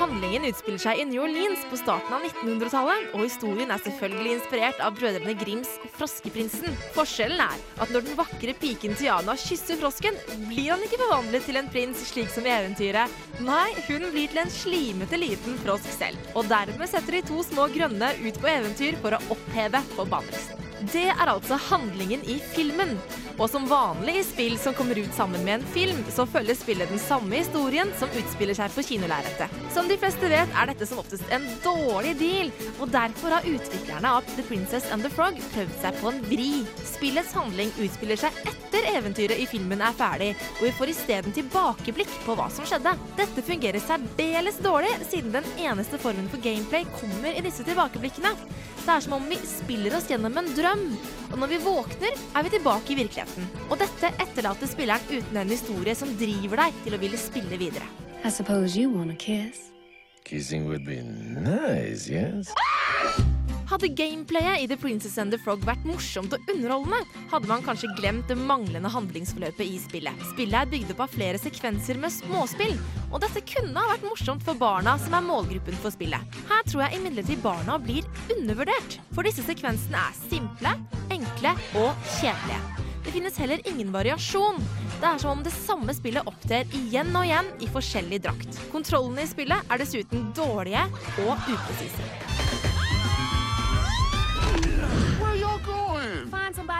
Handlingen 0.00 0.44
utspiller 0.48 0.80
seg 0.80 0.98
i 1.00 1.04
New 1.08 1.22
Orleans 1.24 1.62
på 1.70 1.78
starten 1.80 2.12
av 2.12 2.24
1900-tallet, 2.26 3.06
og 3.14 3.22
historien 3.24 3.70
er 3.72 3.80
selvfølgelig 3.84 4.34
inspirert 4.36 4.82
av 4.84 4.98
brødrene 4.98 5.32
Grimms 5.40 5.70
Froskeprinsen. 5.96 6.76
Forskjellen 6.96 7.40
er 7.40 7.62
at 7.80 7.92
når 7.94 8.04
den 8.08 8.18
vakre 8.18 8.54
piken 8.60 8.96
Tiana 9.00 9.36
kysser 9.40 9.80
frosken, 9.80 10.16
blir 10.50 10.59
han 10.68 10.82
ikke 10.84 10.98
forvandlet 11.00 11.44
til 11.46 11.58
en 11.60 11.68
prins 11.72 12.02
slik 12.10 12.30
som 12.32 12.46
i 12.46 12.52
eventyret. 12.52 13.18
Nei, 13.46 13.70
hun 13.86 14.08
blir 14.12 14.28
til 14.28 14.42
en 14.42 14.52
slimete 14.52 15.20
liten 15.20 15.58
frosk 15.62 15.88
selv. 15.94 16.30
Og 16.34 16.48
dermed 16.50 16.90
setter 16.90 17.16
de 17.16 17.22
to 17.30 17.44
små 17.46 17.68
grønne 17.72 18.12
ut 18.20 18.40
på 18.42 18.50
eventyr 18.50 18.98
for 19.00 19.16
å 19.16 19.22
oppheve 19.32 19.80
forbannelsen. 19.94 20.60
Det 20.92 21.08
er 21.12 21.28
altså 21.28 21.58
handlingen 21.70 22.22
i 22.24 22.38
filmen. 22.54 22.94
Og 23.40 23.48
som 23.48 23.64
vanlig 23.64 24.18
i 24.20 24.24
spill 24.24 24.58
som 24.60 24.74
kommer 24.76 24.98
ut 25.00 25.14
sammen 25.16 25.40
med 25.46 25.54
en 25.54 25.66
film, 25.72 26.02
så 26.12 26.26
følger 26.28 26.58
spillet 26.58 26.90
den 26.92 27.00
samme 27.00 27.38
historien 27.40 27.88
som 27.96 28.12
utspiller 28.20 28.56
seg 28.56 28.74
på 28.74 28.84
kinolerretet. 28.84 29.54
Som 29.72 29.88
de 29.88 29.96
fleste 30.00 30.28
vet, 30.28 30.52
er 30.52 30.68
dette 30.68 30.88
som 30.88 31.00
oftest 31.00 31.24
en 31.32 31.46
dårlig 31.64 32.12
deal, 32.20 32.50
og 32.76 32.92
derfor 32.92 33.32
har 33.38 33.48
utviklerne 33.48 34.12
av 34.18 34.28
The 34.34 34.44
Princess 34.44 34.90
and 34.92 35.06
the 35.06 35.12
Frog 35.14 35.40
prøvd 35.54 35.72
seg 35.80 35.96
på 36.02 36.12
en 36.12 36.20
vri. 36.28 36.50
Spillets 36.84 37.32
handling 37.38 37.72
utspiller 37.80 38.20
seg 38.20 38.36
etter 38.44 38.90
eventyret 38.92 39.40
i 39.40 39.48
filmen 39.48 39.80
er 39.88 39.96
ferdig, 39.96 40.34
og 40.58 40.66
vi 40.66 40.74
får 40.76 40.92
isteden 40.92 41.36
tilbakeblikk 41.36 42.12
på 42.26 42.36
hva 42.36 42.50
som 42.52 42.68
skjedde. 42.68 42.92
Dette 43.16 43.46
fungerer 43.46 43.80
særdeles 43.80 44.60
dårlig, 44.60 44.92
siden 45.08 45.32
den 45.38 45.48
eneste 45.64 46.00
formen 46.02 46.28
for 46.28 46.44
gameplay 46.44 46.84
kommer 47.00 47.32
i 47.32 47.46
disse 47.48 47.64
tilbakeblikkene. 47.64 48.36
Det 48.80 48.92
er 48.94 49.02
som 49.04 49.16
om 49.16 49.26
vi 49.28 49.36
spiller 49.46 49.96
oss 49.96 50.08
gjennom 50.10 50.36
en 50.40 50.52
drøm, 50.56 50.86
og 51.30 51.36
når 51.40 51.52
vi 51.52 51.64
våkner, 51.64 52.16
er 52.36 52.44
vi 52.46 52.52
tilbake 52.56 52.92
i 52.92 53.00
virkeligheten. 53.02 53.29
Og 53.68 53.76
dette 53.80 54.12
etterlater 54.22 54.70
spilleren 54.70 55.04
uten 55.10 55.42
en 55.42 55.52
historie 55.52 55.94
som 55.98 56.12
driver 56.20 56.64
deg 56.64 56.84
til 56.86 56.96
å 56.96 57.02
ville 57.02 57.20
spille 57.20 57.60
videre. 57.60 57.86
I 58.24 58.30
suppose 58.30 58.76
you 58.76 58.90
want 58.90 59.10
a 59.10 59.16
kiss. 59.16 59.70
Kissing 60.24 60.66
would 60.68 60.84
be 60.84 61.02
nice, 61.02 62.08
yes? 62.08 62.52
Hadde 63.70 63.88
gameplayet 63.94 64.64
i 64.64 64.66
The 64.66 64.76
Princess 64.76 65.16
and 65.22 65.30
the 65.30 65.38
Frog 65.38 65.62
vært 65.62 65.84
morsomt 65.86 66.32
og 66.34 66.48
underholdende, 66.50 67.04
hadde 67.30 67.46
man 67.46 67.62
kanskje 67.62 67.92
glemt 68.00 68.26
det 68.26 68.34
manglende 68.34 68.90
handlingsforløpet 68.90 69.62
i 69.62 69.78
spillet. 69.78 70.24
Spillet 70.32 70.58
er 70.58 70.72
bygd 70.72 70.90
opp 70.96 71.04
av 71.06 71.14
flere 71.14 71.38
sekvenser 71.38 72.00
med 72.02 72.10
småspill, 72.16 72.74
og 73.12 73.22
dette 73.22 73.44
kunne 73.46 73.78
ha 73.78 73.92
vært 73.92 74.08
morsomt 74.10 74.42
for 74.46 74.58
barna 74.58 74.96
som 74.98 75.14
er 75.14 75.26
målgruppen 75.28 75.78
for 75.84 75.94
spillet. 75.94 76.38
Her 76.50 76.66
tror 76.66 76.88
jeg 76.88 76.98
imidlertid 76.98 77.46
barna 77.46 77.78
blir 77.78 78.10
undervurdert, 78.34 78.98
for 79.14 79.26
disse 79.26 79.46
sekvensene 79.46 80.02
er 80.02 80.22
simple, 80.26 80.74
enkle 81.14 81.54
og 81.78 82.10
kjedelige. 82.18 82.89
Det 83.10 83.14
finnes 83.14 83.38
heller 83.38 83.60
ingen 83.64 83.92
variasjon. 83.92 84.60
Det 85.00 85.06
er 85.06 85.18
som 85.18 85.30
om 85.32 85.40
det 85.42 85.50
samme 85.50 85.90
spillet 85.98 86.28
opptrer 86.30 86.68
igjen 86.78 87.08
og 87.18 87.24
igjen 87.26 87.48
i 87.58 87.66
forskjellig 87.66 88.20
drakt. 88.22 88.58
Kontrollene 88.70 89.24
i 89.26 89.26
spillet 89.26 89.66
er 89.66 89.82
dessuten 89.82 90.28
dårlige 90.36 90.84
og 91.24 91.48
upresise. 91.50 92.06
Where 95.18 95.34
y'all 95.34 95.58
going? 95.66 96.30
Find 96.30 96.54
somebody 96.54 96.79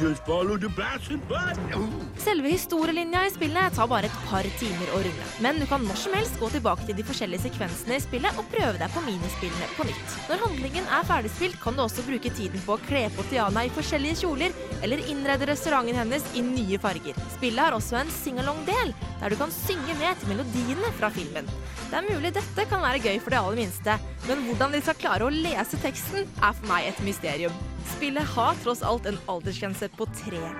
Just 0.00 0.24
follow 0.24 0.56
the 0.56 0.68
bouncing 0.68 1.20
button. 1.28 1.92
Selve 2.16 2.48
historielinja 2.48 3.26
i 3.26 3.30
spillet 3.30 3.74
tar 3.74 3.88
bare 3.90 4.08
et 4.08 4.16
par 4.30 4.46
timer 4.60 4.92
å 4.94 5.00
rulle. 5.04 5.26
Men 5.44 5.60
du 5.60 5.66
kan 5.68 5.84
når 5.84 5.98
som 6.00 6.14
helst 6.16 6.38
gå 6.40 6.48
tilbake 6.54 6.86
til 6.88 6.96
de 6.96 7.04
forskjellige 7.04 7.44
sekvensene 7.44 7.98
i 7.98 8.04
spillet 8.04 8.40
og 8.40 8.48
prøve 8.52 8.80
deg 8.80 8.94
på 8.94 9.02
minispillene 9.04 9.68
på 9.76 9.86
nytt. 9.90 10.16
Når 10.30 10.42
handlingen 10.46 10.88
er 10.88 11.06
ferdigspilt, 11.10 11.60
kan 11.60 11.76
du 11.76 11.84
også 11.84 12.06
bruke 12.08 12.32
tiden 12.40 12.64
på 12.64 12.78
å 12.78 12.82
kle 12.88 13.04
på 13.12 13.26
Tiana 13.28 13.66
i 13.68 13.72
forskjellige 13.76 14.22
kjoler, 14.22 14.56
eller 14.80 15.04
innrede 15.12 15.50
restauranten 15.52 15.98
hennes 15.98 16.24
i 16.38 16.44
nye 16.48 16.80
farger. 16.80 17.18
Spillet 17.36 17.64
har 17.64 17.76
også 17.76 18.00
en 18.00 18.12
sing-along-del, 18.22 18.94
der 19.20 19.34
du 19.34 19.40
kan 19.40 19.52
synge 19.52 20.00
med 20.00 20.16
til 20.20 20.32
melodiene 20.32 20.92
fra 20.96 21.12
filmen. 21.12 21.48
Det 21.88 21.96
er 22.00 22.08
mulig 22.08 22.32
dette 22.36 22.68
kan 22.68 22.84
være 22.84 23.04
gøy 23.04 23.18
for 23.20 23.34
de 23.34 23.40
aller 23.40 23.64
minste, 23.66 23.96
men 24.28 24.46
hvordan 24.48 24.74
de 24.76 24.84
skal 24.84 25.02
klare 25.02 25.28
å 25.28 25.32
lese 25.32 25.80
teksten, 25.84 26.28
er 26.40 26.56
for 26.56 26.72
meg 26.72 26.88
et 26.88 27.04
mysterium. 27.04 27.64
Spillet 27.88 28.26
har 28.34 28.58
tross 28.62 28.77
alt 28.82 29.06
en 29.06 29.18
aldersgrense 29.26 29.88
på 29.88 30.06
tre 30.06 30.38
år. 30.38 30.54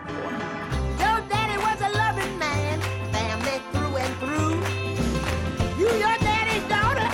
Your 0.98 1.20
daddy 1.30 1.58
was 1.58 1.80
a 1.82 1.90
loving 1.94 2.38
man, 2.38 2.80
family 3.12 3.58
through 3.72 3.96
and 3.96 4.14
through. 4.20 4.54
You 5.78 5.88
your 6.02 6.16
daddy's 6.22 6.66
daughter. 6.68 7.08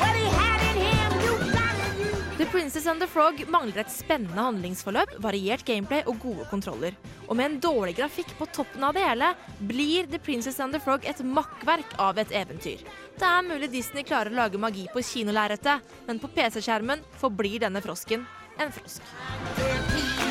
What 0.00 0.14
he 0.16 0.26
had 0.30 0.60
in 0.70 0.76
him, 0.82 1.10
you 1.24 1.34
got 1.52 1.76
in 1.86 2.06
you. 2.06 2.38
The 2.38 2.46
Princess 2.46 2.86
and 2.86 3.00
the 3.00 3.06
Frog 3.06 3.42
mangler 3.48 3.80
et 3.84 3.92
spennende 3.92 4.40
handlingsforløp, 4.40 5.16
variert 5.18 5.64
gameplay 5.64 6.02
og 6.06 6.20
gode 6.22 6.46
kontroller. 6.50 6.94
Og 7.26 7.36
med 7.36 7.50
en 7.50 7.60
dårlig 7.60 7.96
grafikk 7.98 8.36
på 8.38 8.46
toppen 8.54 8.84
av 8.86 8.94
det 8.94 9.02
hele, 9.02 9.32
blir 9.58 10.06
The 10.06 10.18
Princess 10.22 10.60
and 10.60 10.72
the 10.72 10.80
Frog 10.80 11.04
et 11.04 11.24
makkverk 11.24 11.98
av 11.98 12.18
et 12.22 12.30
eventyr. 12.30 12.86
Det 13.16 13.26
er 13.26 13.46
mulig 13.48 13.72
Disney 13.72 14.04
klarer 14.06 14.30
å 14.30 14.38
lage 14.42 14.60
magi 14.60 14.86
på 14.92 15.02
kinolerretet, 15.02 15.82
men 16.06 16.20
på 16.22 16.30
PC-skjermen 16.36 17.02
forblir 17.18 17.64
denne 17.64 17.82
frosken 17.82 18.26
en 18.58 18.72
frosk. 18.72 20.25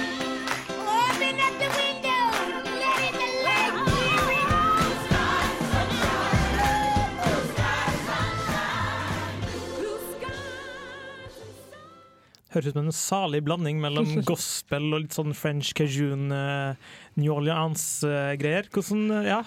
Høres 12.55 12.71
ut 12.71 12.77
som 12.77 12.85
en 12.87 12.95
salig 12.95 13.41
blanding 13.43 13.81
mellom 13.83 14.07
gospel 14.31 14.87
og 14.95 15.03
litt 15.05 15.15
sånn 15.17 15.35
French 15.35 15.73
Cajun, 15.75 16.29
uh, 16.31 16.75
New 17.19 17.33
Orleans-greier. 17.35 18.69
Hvordan, 18.73 19.05
eh, 19.11 19.27
ja, 19.33 19.41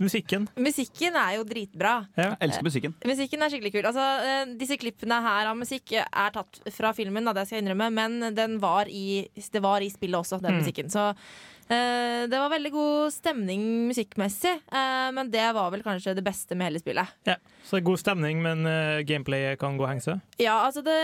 musikken. 0.00 0.48
Musikken 0.58 1.14
er 1.20 1.36
jo 1.38 1.44
dritbra. 1.46 1.92
Ja. 2.18 2.30
Jeg 2.34 2.48
elsker 2.48 2.66
musikken. 2.66 2.94
Musikken 3.06 3.44
er 3.44 3.52
skikkelig 3.52 3.72
kul. 3.76 3.86
Altså, 3.92 4.06
eh, 4.24 4.54
disse 4.58 4.78
klippene 4.80 5.20
her 5.22 5.52
av 5.52 5.56
musikk 5.60 5.92
er 6.00 6.34
tatt 6.34 6.60
fra 6.74 6.90
filmen, 6.96 7.24
da, 7.28 7.32
det 7.36 7.46
skal 7.46 7.60
jeg 7.60 7.66
innrømme, 7.68 7.90
men 7.94 8.34
den 8.34 8.58
var 8.64 8.88
i, 8.90 9.28
det 9.36 9.62
var 9.62 9.84
i 9.84 9.90
spillet 9.92 10.18
også, 10.24 10.40
den 10.42 10.56
Mm. 10.56 10.62
musikken. 10.64 10.90
Så 10.90 11.10
eh, 11.12 11.14
det 11.68 12.38
var 12.38 12.50
veldig 12.52 12.72
god 12.74 13.12
stemning 13.14 13.62
musikkmessig, 13.88 14.52
eh, 14.68 15.08
men 15.16 15.30
det 15.32 15.46
var 15.56 15.70
vel 15.72 15.84
kanskje 15.86 16.14
det 16.18 16.24
beste 16.26 16.58
med 16.58 16.68
hele 16.68 16.82
spillet. 16.82 17.14
Ja, 17.28 17.38
så 17.64 17.80
god 17.84 18.02
stemning, 18.02 18.42
men 18.44 18.66
uh, 18.68 19.00
gameplayet 19.06 19.58
kan 19.60 19.78
gå 19.80 19.88
hengse? 19.88 20.18
Ja, 20.36 20.58
altså 20.66 20.82
det, 20.84 20.98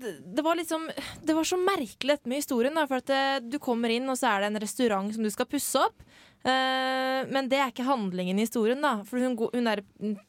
det, 0.00 0.14
det 0.32 0.44
var 0.44 0.56
liksom 0.56 0.86
Det 1.20 1.34
var 1.36 1.44
så 1.44 1.58
merkelig 1.60 2.16
dette 2.16 2.30
med 2.30 2.40
historien. 2.40 2.74
Da, 2.78 2.86
for 2.88 3.02
at 3.02 3.44
du 3.44 3.58
kommer 3.62 3.92
inn, 3.92 4.08
og 4.08 4.16
så 4.18 4.32
er 4.32 4.44
det 4.44 4.52
en 4.52 4.62
restaurant 4.64 5.12
som 5.14 5.26
du 5.26 5.30
skal 5.34 5.50
pusse 5.50 5.82
opp. 5.82 6.02
Eh, 6.46 7.26
men 7.32 7.48
det 7.50 7.58
er 7.58 7.72
ikke 7.72 7.86
handlingen 7.86 8.38
i 8.38 8.44
historien, 8.46 8.80
da. 8.82 8.98
For 9.06 9.20
hun, 9.20 9.34
hun 9.36 9.70
er 9.70 9.82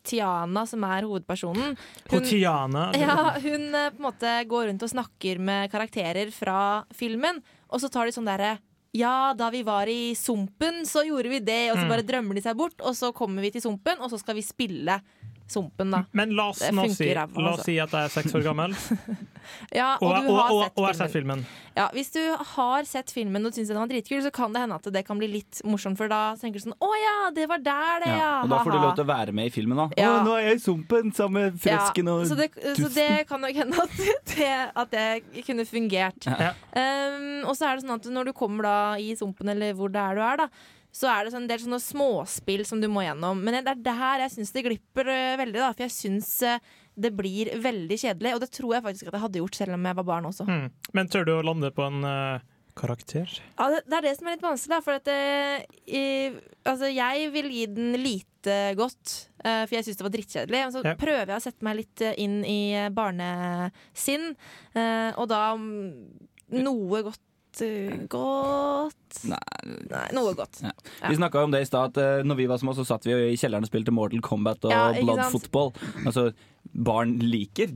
Tiana, 0.07 0.65
som 0.69 0.83
er 0.87 1.05
hovedpersonen. 1.07 1.77
Hun, 2.09 2.25
Tiana. 2.25 2.89
Ja, 2.97 3.35
hun 3.37 3.69
eh, 3.69 3.91
på 3.93 4.01
en 4.01 4.07
måte 4.07 4.33
går 4.49 4.69
rundt 4.71 4.85
og 4.85 4.93
snakker 4.95 5.41
med 5.43 5.69
karakterer 5.71 6.33
fra 6.33 6.83
filmen, 6.95 7.43
og 7.69 7.83
så 7.83 7.91
tar 7.93 8.09
de 8.09 8.15
sånn 8.15 8.27
derre 8.29 8.57
ja, 8.93 9.33
da 9.37 9.49
vi 9.53 9.61
var 9.63 9.87
i 9.87 10.15
Sumpen, 10.15 10.81
så 10.85 11.03
gjorde 11.05 11.29
vi 11.29 11.39
det, 11.39 11.71
og 11.71 11.77
så 11.77 11.83
Mm. 11.85 11.89
bare 11.89 12.03
drømmer 12.03 12.35
de 12.35 12.41
seg 12.41 12.57
bort. 12.57 12.81
Og 12.81 12.95
så 12.95 13.13
kommer 13.13 13.41
vi 13.41 13.51
til 13.51 13.61
Sumpen, 13.61 13.99
og 13.99 14.09
så 14.09 14.19
skal 14.19 14.35
vi 14.35 14.41
spille 14.41 15.01
Sumpen, 15.49 15.91
da. 15.93 16.03
Men 16.13 16.35
la 16.37 16.49
oss, 16.51 16.61
nå 16.75 16.85
si, 16.93 17.09
ræva, 17.15 17.41
la 17.41 17.55
oss 17.55 17.63
altså. 17.63 17.67
si 17.71 17.77
at 17.81 17.95
jeg 17.95 18.09
er 18.09 18.13
seks 18.13 18.35
år 18.37 18.45
gammel, 18.45 18.75
Ja, 19.73 19.95
og, 19.97 20.11
og, 20.11 20.23
du 20.23 20.29
og, 20.29 20.37
har 20.37 20.51
og, 20.53 20.59
har 20.61 20.69
filmen. 20.75 20.97
sett 20.99 21.13
filmen. 21.13 21.43
Ja, 21.77 21.87
Hvis 21.95 22.11
du 22.13 22.19
har 22.53 22.85
sett 22.85 23.11
filmen 23.13 23.45
og 23.47 23.55
syns 23.55 23.71
den 23.71 23.79
var 23.79 23.89
dritkul, 23.89 24.21
så 24.25 24.31
kan 24.35 24.53
det 24.53 24.63
hende 24.63 24.77
at 24.77 24.89
det 24.93 25.03
kan 25.07 25.19
bli 25.21 25.29
litt 25.31 25.61
morsomt, 25.65 25.97
for 25.99 26.11
da 26.11 26.35
tenker 26.39 26.59
du 26.59 26.67
sånn 26.67 26.77
Å 26.77 26.89
ja, 26.99 27.15
det 27.35 27.47
var 27.49 27.63
der, 27.65 28.03
det, 28.03 28.11
ja. 28.13 28.19
Ja, 28.19 28.31
og 28.43 28.51
da 28.51 28.61
får 28.65 28.75
du 28.75 28.79
lov 28.79 28.95
til 28.99 29.05
å 29.05 29.09
være 29.09 29.35
med 29.39 29.49
i 29.49 29.53
filmen, 29.53 29.79
da. 29.79 29.87
Ja. 29.99 30.11
Å, 30.19 30.23
nå 30.27 30.35
er 30.37 30.49
jeg 30.49 30.59
i 30.59 30.63
sumpen 30.63 31.13
sammen 31.15 31.49
med 31.49 31.61
frosken 31.63 32.11
og 32.13 32.25
så 32.29 32.37
det, 32.39 32.49
så 32.77 32.89
det 32.93 33.09
kan 33.29 33.41
nok 33.43 33.61
hende 33.63 33.85
at 33.85 34.01
det, 34.35 34.51
at 34.83 34.93
det 34.93 35.45
kunne 35.47 35.65
fungert. 35.69 36.29
Ja. 36.29 36.53
Um, 36.73 37.47
og 37.49 37.55
så 37.57 37.69
er 37.69 37.77
det 37.77 37.85
sånn 37.85 37.97
at 37.97 38.11
når 38.19 38.29
du 38.29 38.35
kommer 38.37 38.67
da 38.67 38.77
i 39.01 39.13
sumpen, 39.17 39.49
eller 39.53 39.73
hvor 39.77 39.91
det 39.93 40.03
er 40.03 40.19
du 40.19 40.25
er, 40.25 40.43
da, 40.43 40.49
så 40.91 41.09
er 41.11 41.25
det 41.25 41.33
sånn 41.33 41.45
en 41.45 41.49
del 41.51 41.61
sånne 41.61 41.81
småspill 41.83 42.63
som 42.67 42.81
du 42.81 42.87
må 42.91 43.03
gjennom. 43.05 43.41
Men 43.45 43.59
det 43.61 43.73
er 43.75 43.81
der 43.85 44.23
jeg 44.25 44.35
syns 44.37 44.53
det 44.55 44.65
glipper 44.65 45.09
eh, 45.13 45.37
veldig, 45.39 45.59
da, 45.61 45.71
for 45.75 45.85
jeg 45.85 45.95
syns 45.95 46.31
eh, 46.47 46.61
det 46.99 47.11
blir 47.15 47.51
veldig 47.61 47.97
kjedelig. 48.01 48.35
Og 48.35 48.41
det 48.43 48.49
tror 48.55 48.75
jeg 48.75 48.85
faktisk 48.87 49.09
at 49.09 49.17
jeg 49.17 49.23
hadde 49.25 49.43
gjort 49.43 49.59
selv 49.59 49.77
om 49.77 49.85
jeg 49.85 49.99
var 49.99 50.07
barn 50.07 50.29
også. 50.31 50.47
Mm. 50.49 50.65
Men 50.97 51.11
tør 51.13 51.27
du 51.27 51.33
å 51.37 51.43
lande 51.45 51.69
på 51.75 51.85
en 51.85 52.01
uh, 52.03 52.41
karakter? 52.79 53.29
Ja, 53.53 53.69
det, 53.75 53.83
det 53.85 53.99
er 53.99 54.07
det 54.07 54.15
som 54.17 54.27
er 54.27 54.35
litt 54.35 54.47
vanskelig, 54.47 54.73
da, 54.73 54.81
for 54.83 54.97
at 54.97 55.13
i, 55.85 56.03
altså, 56.65 56.89
jeg 56.91 57.29
vil 57.37 57.47
gi 57.53 57.63
den 57.77 57.95
lite 58.01 58.57
godt, 58.79 59.15
for 59.43 59.75
jeg 59.75 59.85
syns 59.85 59.99
det 59.99 60.05
var 60.05 60.13
drittkjedelig. 60.15 60.59
Men 60.65 60.75
så 60.75 60.83
Ja. 60.87 60.97
prøver 60.99 61.33
jeg 61.33 61.37
å 61.37 61.43
sette 61.43 61.67
meg 61.67 61.79
litt 61.81 62.03
inn 62.19 62.37
i 62.47 62.59
barnesinn, 62.95 64.29
og 65.19 65.25
da 65.31 65.41
mm, 65.59 65.89
noe 66.59 67.01
godt 67.07 67.23
Godt 68.09 69.19
Nei. 69.29 69.39
Nei 69.89 70.07
noe 70.15 70.33
godt. 70.37 70.61
Ja. 70.63 70.71
Vi 71.09 71.17
snakka 71.17 71.43
om 71.43 71.51
det 71.53 71.63
i 71.65 71.67
stad, 71.69 71.91
at 71.95 72.01
eh, 72.21 72.23
når 72.27 72.37
vi 72.39 72.47
var 72.51 72.59
små, 72.61 72.75
så 72.77 72.85
satt 72.87 73.07
vi 73.09 73.15
i 73.31 73.37
kjelleren 73.39 73.65
og 73.65 73.71
spilte 73.71 73.93
Mortal 73.95 74.21
Kombat 74.25 74.65
og 74.69 74.73
Ja, 74.73 74.83
Blood 75.01 75.23
sant? 75.25 75.33
Football. 75.33 75.71
Altså, 76.05 76.29
barn 76.73 77.17
liker 77.23 77.73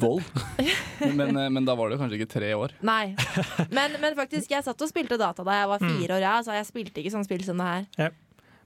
vold. 0.00 0.24
Men, 1.18 1.36
eh, 1.36 1.50
men 1.52 1.66
da 1.68 1.74
var 1.76 1.90
du 1.92 1.98
kanskje 2.00 2.16
ikke 2.22 2.30
tre 2.32 2.54
år. 2.56 2.72
Nei. 2.86 3.12
Men, 3.76 3.98
men 4.00 4.14
faktisk, 4.16 4.48
jeg 4.54 4.64
satt 4.64 4.80
og 4.80 4.88
spilte 4.88 5.18
data 5.20 5.44
da 5.44 5.58
jeg 5.58 5.68
var 5.74 5.82
Mm. 5.84 5.90
fire 5.98 6.14
år, 6.16 6.22
ja, 6.24 6.34
så 6.46 6.54
jeg 6.56 6.64
spilte 6.70 7.02
ikke 7.02 7.12
sånn 7.12 7.26
spill 7.26 7.44
som 7.44 7.60
det 7.60 7.66
her. 7.68 7.84
Ja. 8.00 8.08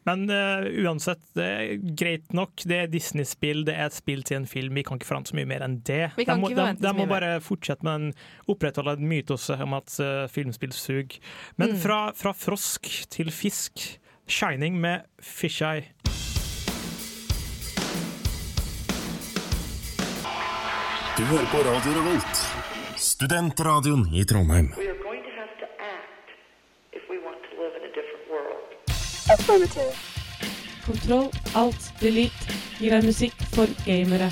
Men 0.08 0.24
uh, 0.32 0.64
uansett, 0.86 1.20
det 1.36 1.46
er 1.46 1.72
greit 2.00 2.32
nok. 2.36 2.64
Det 2.64 2.78
er 2.86 2.90
Disney-spill, 2.92 3.62
det 3.68 3.74
er 3.76 3.90
et 3.90 3.96
spill 3.98 4.22
til 4.24 4.40
en 4.40 4.48
film. 4.48 4.74
Vi 4.78 4.84
kan 4.88 4.96
ikke 4.96 5.10
forvente 5.10 5.34
så 5.34 5.38
mye 5.38 5.48
mer 5.50 5.64
enn 5.66 5.78
det. 5.84 6.00
Vi 6.16 6.24
kan 6.28 6.40
de 6.40 6.46
må, 6.46 6.52
de, 6.56 6.64
de 6.80 6.88
så 6.88 6.94
må 6.96 7.04
bare 7.10 7.34
fortsette 7.44 7.84
med 7.84 8.00
en 8.08 8.08
opprettholde 8.48 8.96
en 8.96 9.08
mytose 9.10 9.58
om 9.60 9.76
at 9.76 9.92
uh, 10.00 10.24
filmspill 10.32 10.72
suger. 10.72 11.20
Men 11.60 11.68
Mm. 11.68 11.80
fra, 11.82 11.98
fra 12.16 12.32
frosk 12.32 12.88
til 13.12 13.28
fisk. 13.34 13.98
Shining 14.28 14.74
med 14.80 15.04
fisheye. 15.24 15.84
Du 21.18 21.24
hører 21.24 21.46
på 21.50 21.58
Radio 21.66 21.92
Revolt, 21.96 22.42
studentradioen 22.96 24.04
i 24.14 24.24
Trondheim. 24.24 24.68
Kontroll, 29.48 31.30
alt, 31.56 31.92
delete 32.00 32.56
gir 32.76 32.92
deg 32.92 33.06
musikk 33.08 33.44
for 33.54 33.70
gamere. 33.86 34.28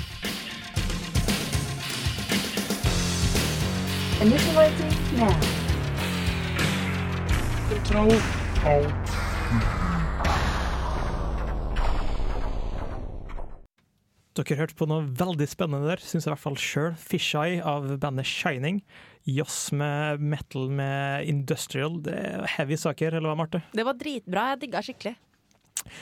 Initializing 4.20 4.92
now. 5.16 5.33
Kontroll, 7.70 8.20
alt. 8.68 9.05
Dere 14.37 14.59
hørte 14.59 14.77
på 14.77 14.88
noe 14.88 15.07
veldig 15.16 15.46
spennende 15.49 15.88
der, 15.88 16.03
syns 16.05 16.27
jeg 16.27 16.29
i 16.29 16.35
hvert 16.35 16.42
fall 16.42 16.59
sjøl. 16.61 16.96
Fisheye 17.01 17.62
av 17.64 17.88
bandet 18.03 18.29
Shining. 18.29 18.83
Jazz 19.27 19.72
med 19.75 20.20
metal 20.20 20.68
med 20.70 21.27
industrial. 21.31 21.96
Det 22.05 22.14
er 22.14 22.44
heavy 22.59 22.77
saker, 22.79 23.16
eller 23.16 23.33
hva, 23.33 23.38
Marte? 23.40 23.62
Det 23.72 23.87
var 23.87 23.96
dritbra. 23.99 24.51
Jeg 24.53 24.66
digga 24.66 24.85
skikkelig. 24.85 25.16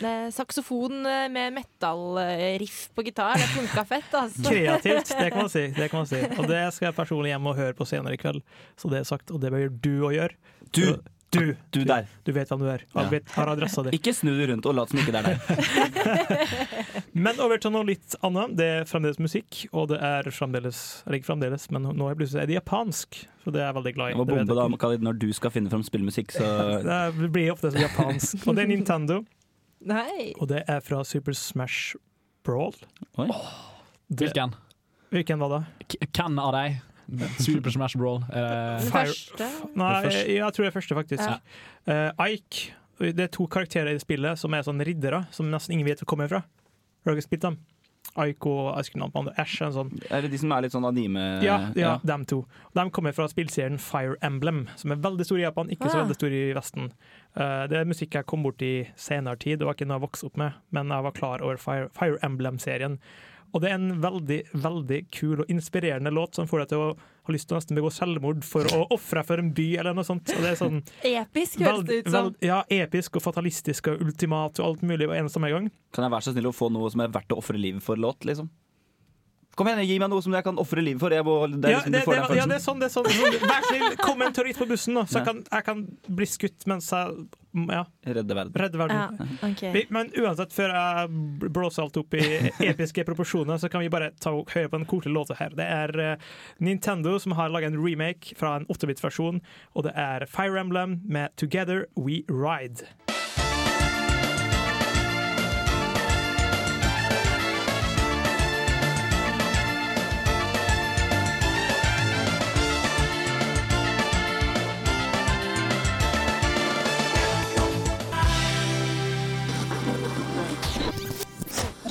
Det, 0.01 0.33
saksofon 0.33 1.07
eh, 1.07 1.29
med 1.29 1.53
metallriff 1.53 2.89
på 2.95 3.05
gitar, 3.05 3.37
det 3.39 3.49
funka 3.53 3.85
fett, 3.89 4.15
altså. 4.17 4.45
Kreativt, 4.51 5.11
det 5.13 5.31
kan 5.31 5.45
man 5.45 5.51
si. 5.53 5.65
Det 5.77 5.89
kan 5.93 6.03
man 6.03 6.11
si. 6.11 6.21
Og 6.39 6.49
det 6.51 6.63
skal 6.75 6.89
jeg 6.89 6.97
personlig 6.99 7.35
hjem 7.35 7.51
og 7.51 7.59
høre 7.59 7.77
på 7.77 7.87
senere 7.89 8.17
i 8.17 8.21
kveld. 8.21 8.41
Så 8.81 8.91
det 8.93 9.03
er 9.03 9.09
sagt, 9.09 9.31
og 9.35 9.43
det 9.45 9.53
bør 9.55 9.69
du 9.71 9.93
òg 10.09 10.17
gjøre. 10.19 10.55
Du. 10.75 10.87
Du, 11.35 11.55
Du 11.75 11.81
der. 11.89 12.07
du 12.25 12.31
vet 12.37 12.49
hvem 12.53 12.61
du 12.63 12.69
er. 12.71 12.85
Ja. 12.95 13.05
Vet, 13.11 13.29
har 13.35 13.51
adressa 13.53 13.83
di. 13.87 13.93
Ikke 13.99 14.15
snu 14.15 14.31
deg 14.39 14.49
rundt 14.53 14.67
og 14.71 14.75
lat 14.79 14.93
som 14.93 15.01
ikke 15.03 15.15
det 15.15 15.21
er 15.21 15.27
deg. 15.29 15.37
Men 17.27 17.39
over 17.43 17.59
til 17.63 17.73
noe 17.75 17.87
litt 17.89 18.17
annet. 18.27 18.55
Det 18.59 18.67
er 18.81 18.89
fremdeles 18.89 19.21
musikk, 19.23 19.65
og 19.73 19.89
det 19.93 19.99
er 20.05 20.29
fremdeles 20.35 20.81
Eller 21.07 21.19
ikke 21.21 21.29
fremdeles, 21.31 21.67
men 21.75 21.87
nå 21.95 22.09
er 22.11 22.17
plutselig 22.19 22.43
er 22.43 22.51
det 22.51 22.57
japansk. 22.59 23.21
Så 23.45 23.53
det 23.55 23.61
er 23.63 23.69
jeg 23.71 23.77
veldig 23.79 23.93
glad 23.97 24.07
i. 24.07 24.15
Jeg 24.15 24.21
må 24.21 24.27
bombe 24.31 24.57
da. 24.59 24.67
Khalid, 24.85 25.05
når 25.05 25.19
du 25.23 25.29
skal 25.37 25.53
finne 25.55 25.71
fram 25.73 25.85
spillmusikk, 25.87 26.35
så 26.35 26.49
Det 27.21 27.31
blir 27.35 27.53
ofte 27.55 27.71
så 27.75 27.83
japansk. 27.85 28.47
Og 28.49 28.57
det 28.59 28.65
er 28.67 28.71
Nintendo, 28.73 29.21
Nei. 29.85 30.33
og 30.41 30.49
det 30.51 30.63
er 30.71 30.81
fra 30.85 31.03
Super 31.05 31.37
Smash 31.37 31.95
Brawl. 32.47 32.75
Oi. 33.21 33.29
Det- 34.09 34.29
Hvilken? 34.29 34.55
Hvilken 35.15 35.39
var 35.45 35.53
det? 35.59 35.63
Hvem 36.11 36.39
av 36.43 36.53
dem? 36.57 36.81
Super 37.39 37.75
Smash 37.75 37.99
Brawl. 38.01 38.23
Uh, 38.31 38.81
Fire- 38.89 39.51
Nei, 39.75 39.93
jeg, 40.09 40.39
jeg 40.39 40.57
tror 40.57 40.65
det 40.67 40.71
er 40.71 40.77
første, 40.79 40.99
faktisk. 40.99 41.23
Ja. 41.25 42.11
Uh, 42.17 42.27
Ike. 42.33 42.73
Det 43.01 43.27
er 43.27 43.31
to 43.35 43.49
karakterer 43.51 43.91
i 43.95 44.01
spillet 44.03 44.39
som 44.39 44.55
er 44.55 44.63
sånn 44.67 44.83
riddere, 44.87 45.25
som 45.35 45.49
nesten 45.51 45.75
ingen 45.75 45.89
vet 45.89 46.03
hvor 46.05 46.15
kommer 46.15 46.31
fra. 46.31 46.45
Har 47.05 47.17
dere 47.17 47.25
spilt 47.27 47.43
dem? 47.45 47.59
Ike 48.15 48.47
og. 48.47 48.77
Ash 48.79 49.63
en 49.65 49.73
sånn. 49.75 49.91
Er 50.13 50.23
det 50.23 50.31
de 50.35 50.39
som 50.39 50.53
er 50.55 50.65
litt 50.65 50.75
sånn 50.75 50.87
anime 50.87 51.23
Ja, 51.43 51.57
ja, 51.75 51.97
dem 52.07 52.25
to. 52.31 52.43
De 52.77 52.85
kommer 52.95 53.15
fra 53.17 53.27
spillserien 53.31 53.81
Fire 53.83 54.15
Emblem, 54.23 54.65
som 54.79 54.95
er 54.95 55.01
veldig 55.03 55.27
stor 55.27 55.41
i 55.41 55.47
Japan, 55.47 55.73
ikke 55.73 55.91
så 55.91 56.03
veldig 56.05 56.17
stor 56.19 56.37
i 56.37 56.45
Vesten. 56.57 56.91
Uh, 57.35 57.65
det 57.71 57.81
er 57.81 57.89
musikk 57.91 58.15
jeg 58.15 58.29
kom 58.31 58.45
bort 58.47 58.63
i 58.63 58.87
senere 59.01 59.41
tid, 59.41 59.59
det 59.59 59.67
var 59.67 59.75
ikke 59.75 59.89
noe 59.91 59.99
jeg 59.99 60.07
vokste 60.07 60.29
opp 60.31 60.39
med, 60.39 60.61
men 60.77 60.95
jeg 60.95 61.07
var 61.09 61.17
klar 61.17 61.43
over 61.43 61.59
Fire, 61.59 61.89
Fire 61.97 62.21
Emblem-serien. 62.27 63.01
Og 63.55 63.63
det 63.63 63.71
er 63.71 63.77
en 63.79 64.01
veldig, 64.03 64.39
veldig 64.59 64.97
kul 65.15 65.45
og 65.45 65.51
inspirerende 65.53 66.11
låt 66.11 66.35
som 66.35 66.49
får 66.51 66.65
deg 66.65 66.73
til 66.73 66.83
å 66.83 66.89
ha 67.25 67.33
lyst 67.33 67.47
til 67.49 67.55
å 67.55 67.61
nesten 67.61 67.79
begå 67.79 67.93
selvmord 67.95 68.43
for 68.45 68.67
å 68.75 68.81
ofre 68.93 69.23
for 69.25 69.41
en 69.41 69.53
by, 69.55 69.69
eller 69.81 69.95
noe 69.97 70.05
sånt. 70.05 70.27
Og 70.35 70.43
det 70.43 70.51
er 70.51 70.59
sånn 70.59 70.81
Episk 71.07 71.63
høres 71.63 71.87
det 71.87 72.01
ut 72.03 72.11
som. 72.11 72.17
veld- 72.33 72.43
ja, 72.45 72.59
episk 72.83 73.17
og 73.21 73.25
fatalistisk 73.25 73.93
og 73.93 74.03
ultimat 74.05 74.59
og 74.59 74.67
alt 74.67 74.83
mulig 74.83 75.07
på 75.09 75.15
en 75.17 75.31
og 75.31 75.33
samme 75.33 75.53
gang. 75.55 75.71
Kan 75.95 76.05
jeg 76.09 76.13
være 76.17 76.27
så 76.27 76.35
snill 76.35 76.51
å 76.51 76.55
få 76.57 76.69
noe 76.75 76.91
som 76.91 77.01
er 77.07 77.15
verdt 77.15 77.33
å 77.33 77.39
ofre 77.41 77.57
livet 77.61 77.83
for 77.87 77.97
låt, 77.97 78.27
liksom? 78.27 78.51
Kom 79.55 79.71
igjen, 79.71 79.85
gi 79.87 80.01
meg 80.03 80.11
noe 80.11 80.25
som 80.25 80.35
jeg 80.35 80.47
kan 80.47 80.59
ofre 80.59 80.83
livet 80.83 81.03
for. 81.03 81.15
Jeg 81.15 81.27
må, 81.27 81.39
det 81.53 81.71
er 81.71 81.77
Ja, 81.77 81.81
liksom, 81.85 81.93
det, 81.95 82.03
det, 82.07 82.37
ja, 82.41 82.47
det 82.51 82.59
er 82.59 82.65
sånn. 82.65 82.83
Det 82.83 82.91
er 82.91 82.95
sånn. 82.95 83.09
Vær 83.45 83.69
snill, 83.69 83.97
kom 84.03 84.25
en 84.27 84.35
turist 84.35 84.61
på 84.63 84.69
bussen, 84.71 84.97
nå, 84.97 85.07
så 85.07 85.21
jeg 85.21 85.29
kan, 85.29 85.43
jeg 85.51 85.67
kan 85.69 85.85
bli 86.21 86.29
skutt 86.29 86.67
mens 86.71 86.91
jeg 86.95 87.27
ja, 87.55 87.85
Redde 88.03 88.35
verden. 88.35 88.53
redder 88.55 88.79
verden. 88.79 88.97
Ja, 88.97 89.49
okay. 89.49 89.85
Men 89.95 90.11
uansett, 90.19 90.53
før 90.53 90.73
jeg 90.75 91.51
blåser 91.55 91.85
alt 91.85 91.99
opp 92.01 92.17
i 92.19 92.25
episke 92.67 93.05
proporsjoner, 93.07 93.61
så 93.63 93.71
kan 93.71 93.85
vi 93.85 93.93
bare 93.95 94.11
ta 94.19 94.33
og 94.35 94.51
høre 94.55 94.73
på 94.73 94.81
en 94.81 94.89
koselig 94.91 95.15
låt 95.15 95.31
her. 95.39 95.55
Det 95.55 95.69
er 95.71 95.95
eh, 96.03 96.29
Nintendo 96.59 97.15
som 97.23 97.37
har 97.39 97.55
laga 97.55 97.71
en 97.71 97.79
remake 97.79 98.35
fra 98.41 98.57
en 98.59 98.67
8-bit-versjon, 98.75 99.39
og 99.75 99.87
det 99.87 99.95
er 99.95 100.27
Fire 100.27 100.59
Emblem 100.61 100.99
med 101.07 101.31
'Together 101.39 101.87
We 101.95 102.25
Ride'. 102.27 102.89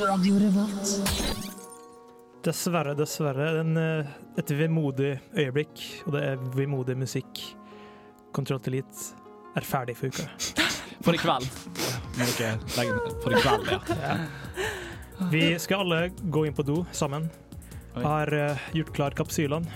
Radio 0.07 0.35
Revolt. 0.39 0.91
Dessverre, 2.43 2.93
dessverre. 2.95 3.59
En, 3.59 3.77
eh, 3.77 4.05
et 4.37 4.51
vemodig 4.51 5.19
øyeblikk, 5.37 5.83
og 6.05 6.13
det 6.17 6.23
er 6.23 6.41
vemodig 6.55 6.97
musikk. 6.97 7.39
Kontroll 8.33 8.59
til 8.59 8.73
Elite 8.73 9.13
er 9.55 9.61
ferdig 9.67 9.95
for 9.97 10.07
uka. 10.11 10.27
For 11.03 11.15
i 11.15 11.19
kveld. 11.19 11.47
Må 12.15 12.25
dere 12.37 12.53
legge. 12.77 12.99
For 13.23 13.33
i 13.35 13.39
kveld, 13.43 13.71
ja. 14.05 14.13
Vi 15.31 15.41
skal 15.59 15.83
alle 15.83 15.97
gå 16.31 16.45
inn 16.47 16.55
på 16.55 16.63
do 16.63 16.85
sammen. 16.95 17.29
Oi. 17.95 18.03
Har 18.03 18.31
uh, 18.33 18.67
gjort 18.73 18.93
klar 18.95 19.17
kapsylene. 19.17 19.67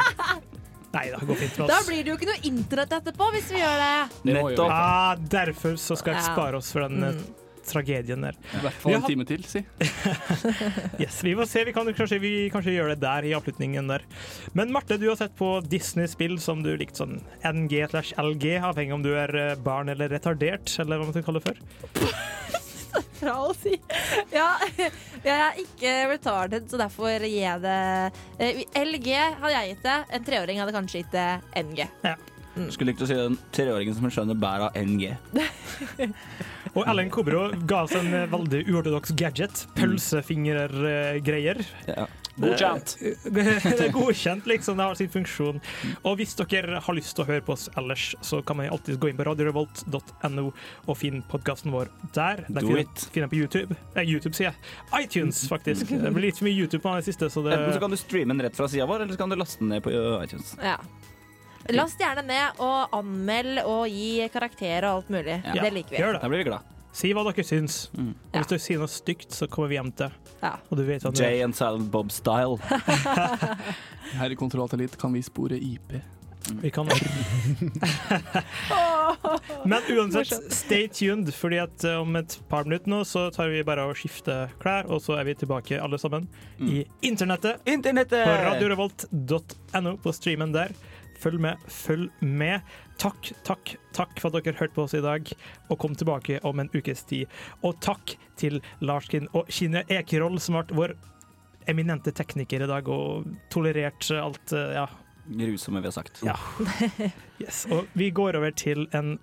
Nei 0.96 1.04
da, 1.12 1.20
går 1.22 1.38
fint 1.38 1.54
med 1.58 1.64
oss. 1.64 1.70
Da 1.70 1.78
blir 1.86 2.02
det 2.02 2.10
jo 2.10 2.16
ikke 2.18 2.30
noe 2.32 2.42
internett 2.50 2.96
etterpå 2.98 3.30
hvis 3.36 3.52
vi 3.54 3.60
gjør 3.62 3.76
det. 3.84 3.92
Nettopp. 4.32 4.72
Ah, 4.74 5.12
derfor 5.38 5.78
så 5.78 5.94
skal 5.98 6.18
jeg 6.18 6.26
spare 6.26 6.58
oss 6.58 6.72
for 6.74 6.86
den 6.88 7.02
eh, 7.06 7.20
Mm. 7.20 7.36
Tragedien 7.70 8.26
der. 8.26 8.38
I 8.58 8.62
hvert 8.64 8.80
fall 8.82 8.96
en 8.98 9.06
time 9.06 9.26
til, 9.28 9.44
si. 9.48 9.62
Yes, 11.02 11.20
vi 11.24 11.34
får 11.38 11.48
se. 11.50 11.64
Vi 11.68 11.74
kan 11.76 11.88
kanskje, 11.96 12.20
vi 12.22 12.34
kanskje 12.52 12.74
gjøre 12.76 12.96
det 12.96 13.04
der 13.04 13.28
i 13.28 13.34
avslutningen 13.38 13.90
der. 13.90 14.04
Men 14.58 14.72
Marte, 14.74 14.98
du 15.00 15.08
har 15.08 15.18
sett 15.20 15.36
på 15.38 15.52
Disney-spill 15.70 16.38
som 16.42 16.64
du 16.66 16.72
likte 16.76 17.04
sånn 17.04 17.20
NG 17.46 17.84
slash 17.92 18.14
LG, 18.20 18.58
avhengig 18.70 18.96
om 18.96 19.06
du 19.06 19.12
er 19.14 19.34
eh, 19.38 19.56
barn 19.60 19.92
eller 19.92 20.12
retardert, 20.12 20.72
eller 20.82 21.00
hva 21.00 21.08
man 21.08 21.16
skal 21.16 21.26
kalle 21.28 21.42
det 21.42 21.52
for. 21.52 22.18
Bra 23.20 23.34
å 23.44 23.52
si. 23.54 23.76
Ja, 24.32 24.54
jeg 25.26 25.36
er 25.36 25.60
ikke 25.62 25.94
retarded, 26.14 26.66
så 26.70 26.80
derfor 26.80 27.26
gir 27.26 27.42
jeg 27.42 27.62
det 27.64 27.78
eh, 28.40 28.64
LG 28.80 29.12
hadde 29.14 29.54
jeg 29.54 29.74
gitt 29.74 29.86
det. 29.86 29.98
En 30.16 30.26
treåring 30.26 30.62
hadde 30.62 30.76
kanskje 30.76 31.04
gitt 31.04 31.14
det 31.14 31.30
NG. 31.60 31.86
Skulle 32.70 32.90
likt 32.90 33.02
å 33.04 33.08
si 33.08 33.16
den 33.16 33.38
treåringen 33.54 33.96
som 33.96 34.10
skjønner 34.10 34.38
bæret 34.38 34.70
av 34.70 34.80
NG. 34.82 35.14
Og 36.76 36.86
Ellen 36.86 37.10
Kobro 37.10 37.48
ga 37.66 37.84
oss 37.86 37.94
en 37.98 38.10
eh, 38.14 38.28
veldig 38.30 38.64
uortodoks 38.70 39.14
gadget. 39.18 39.64
Pølsefingergreier. 39.78 41.62
Ja. 41.88 42.06
Godkjent. 42.40 42.94
Det 43.34 43.86
er 43.86 43.92
godkjent, 43.92 44.46
liksom. 44.48 44.78
Det 44.78 44.86
har 44.86 44.98
sin 44.98 45.10
funksjon. 45.12 45.60
Og 46.06 46.16
hvis 46.20 46.36
dere 46.38 46.80
har 46.84 46.96
lyst 46.96 47.16
til 47.16 47.24
å 47.24 47.28
høre 47.28 47.44
på 47.44 47.54
oss 47.56 47.68
ellers, 47.78 48.10
så 48.24 48.40
kan 48.46 48.60
man 48.60 48.70
alltid 48.72 49.00
gå 49.02 49.10
inn 49.10 49.18
på 49.18 49.26
radiorevolt.no 49.28 50.46
og 50.46 50.98
finne 50.98 51.24
podkasten 51.30 51.74
vår 51.74 51.90
der. 52.16 52.44
Den 52.48 52.62
Do 52.62 52.70
finner 52.70 52.86
it. 52.86 53.06
finner 53.14 53.32
på 53.32 53.40
YouTube. 53.40 53.76
Eh, 53.94 54.06
YouTube, 54.06 54.34
sier 54.38 54.50
jeg. 54.50 54.72
iTunes, 55.02 55.42
faktisk. 55.52 55.90
Det 55.90 56.14
blir 56.14 56.30
litt 56.30 56.40
for 56.40 56.48
mye 56.48 56.56
YouTube 56.56 56.82
på 56.86 56.96
den 56.96 57.06
siste, 57.06 57.30
så 57.32 57.44
det 57.46 57.56
Enten 57.58 57.76
så 57.76 57.82
kan 57.82 57.92
du 57.94 58.00
streame 58.00 58.34
den 58.34 58.46
rett 58.46 58.56
fra 58.56 58.70
sida 58.70 58.88
vår, 58.88 59.04
eller 59.04 59.16
så 59.16 59.24
kan 59.24 59.32
du 59.32 59.38
laste 59.40 59.62
den 59.64 59.74
ned 59.74 59.84
på 59.84 59.92
uh, 59.94 60.22
iTunes. 60.24 60.54
Ja. 60.62 60.78
Last 61.68 62.00
gjerne 62.00 62.24
ned 62.26 62.60
og 62.64 62.94
anmeld 62.96 63.60
og 63.66 63.86
gi 63.92 64.28
karakter 64.32 64.86
og 64.88 65.00
alt 65.00 65.10
mulig. 65.12 65.40
Ja. 65.44 65.56
Det 65.60 65.72
liker 65.74 65.94
vi. 65.94 66.00
Gjør 66.02 66.16
det. 66.16 66.22
Da 66.22 66.30
blir 66.32 66.42
vi 66.42 66.48
glad. 66.50 66.76
Si 66.96 67.12
hva 67.14 67.22
dere 67.28 67.44
syns. 67.46 67.82
Mm. 67.94 68.14
Og 68.14 68.38
hvis 68.40 68.50
dere 68.50 68.62
sier 68.64 68.80
noe 68.82 68.90
stygt, 68.90 69.30
så 69.36 69.46
kommer 69.50 69.70
vi 69.70 69.78
hjem 69.78 69.92
til 70.00 70.10
Ja. 70.40 70.54
Og 70.70 70.78
du 70.80 70.86
vet 70.88 71.04
Jay 71.20 71.42
and 71.44 71.54
Silent 71.54 71.90
Bob 71.92 72.10
style. 72.10 72.56
Her 74.18 74.32
i 74.32 74.38
Kontroll 74.38 74.72
Elite 74.74 74.98
kan 74.98 75.12
vi 75.14 75.22
spore 75.22 75.58
IP. 75.60 76.00
Vi 76.62 76.70
kan 76.70 76.88
Men 79.64 79.82
uansett, 79.88 80.52
stay 80.52 80.88
tuned, 80.88 81.34
fordi 81.34 81.58
at 81.60 81.84
eh, 81.84 82.00
om 82.00 82.16
et 82.16 82.40
par 82.48 82.64
minutter 82.64 82.90
nå 82.90 83.04
så 83.04 83.26
tar 83.34 83.48
vi 83.52 83.62
bare 83.66 83.84
og 83.90 83.96
skifter 84.00 84.48
klær, 84.62 84.88
og 84.88 85.02
så 85.04 85.18
er 85.20 85.28
vi 85.28 85.34
tilbake 85.38 85.80
alle 85.80 85.98
sammen 86.00 86.28
i 86.58 86.84
internettet. 87.06 87.60
Internettet! 87.68 88.24
På 88.24 88.30
radiorevolt.no 88.48 89.96
på 90.02 90.12
streamen 90.16 90.52
der. 90.56 90.72
Følg 91.20 91.40
med, 91.44 91.60
følg 91.68 92.08
med. 92.24 92.60
Takk, 93.00 93.30
takk, 93.44 93.74
takk 93.96 94.20
for 94.20 94.30
at 94.32 94.44
dere 94.44 94.56
hørte 94.60 94.76
på 94.76 94.84
oss 94.86 94.94
i 94.96 95.02
dag, 95.04 95.28
og 95.68 95.78
kom 95.82 95.94
tilbake 95.96 96.38
om 96.48 96.60
en 96.62 96.70
ukes 96.72 97.04
tid. 97.08 97.28
Og 97.64 97.76
takk 97.84 98.14
til 98.40 98.60
Larskin 98.80 99.28
og 99.36 99.48
Kine 99.52 99.82
Ekerhold, 99.92 100.40
som 100.40 100.56
ble 100.58 100.76
vår 100.78 100.94
eminente 101.68 102.12
tekniker 102.16 102.64
i 102.64 102.68
dag, 102.70 102.88
og 102.88 103.28
tolerert 103.52 104.08
alt, 104.16 104.52
eh, 104.56 104.74
ja, 104.80 104.86
Grusomme 105.30 105.80
vi 105.84 105.86
har 105.86 105.92
sagt. 105.94 106.22
ja. 106.26 106.36
Yes. 107.40 107.66
Og 107.70 107.86
vi 107.96 108.10
går 108.10 108.36
over 108.36 108.50
til 108.50 108.88
en 108.96 109.18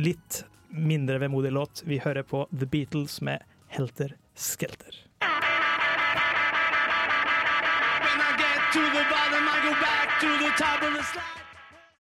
litt 0.00 0.44
mindre 0.70 1.18
vemodig 1.20 1.50
låt. 1.52 1.82
Vi 1.84 1.98
hører 1.98 2.22
på 2.22 2.46
The 2.52 2.66
Beatles 2.66 3.20
med 3.20 3.42
Helter 3.68 4.14
Skelter. 4.34 4.94
When 8.04 8.20
I 8.20 8.30
get 8.38 8.60
to 8.72 8.80
the 8.80 9.04
bottom, 9.10 9.44
I 9.48 9.58
go 9.66 9.72
back 9.80 10.20
to 10.20 10.28
the 10.44 10.50
top 10.56 10.82
of 10.82 10.94
the 10.96 11.02
slide. 11.02 11.37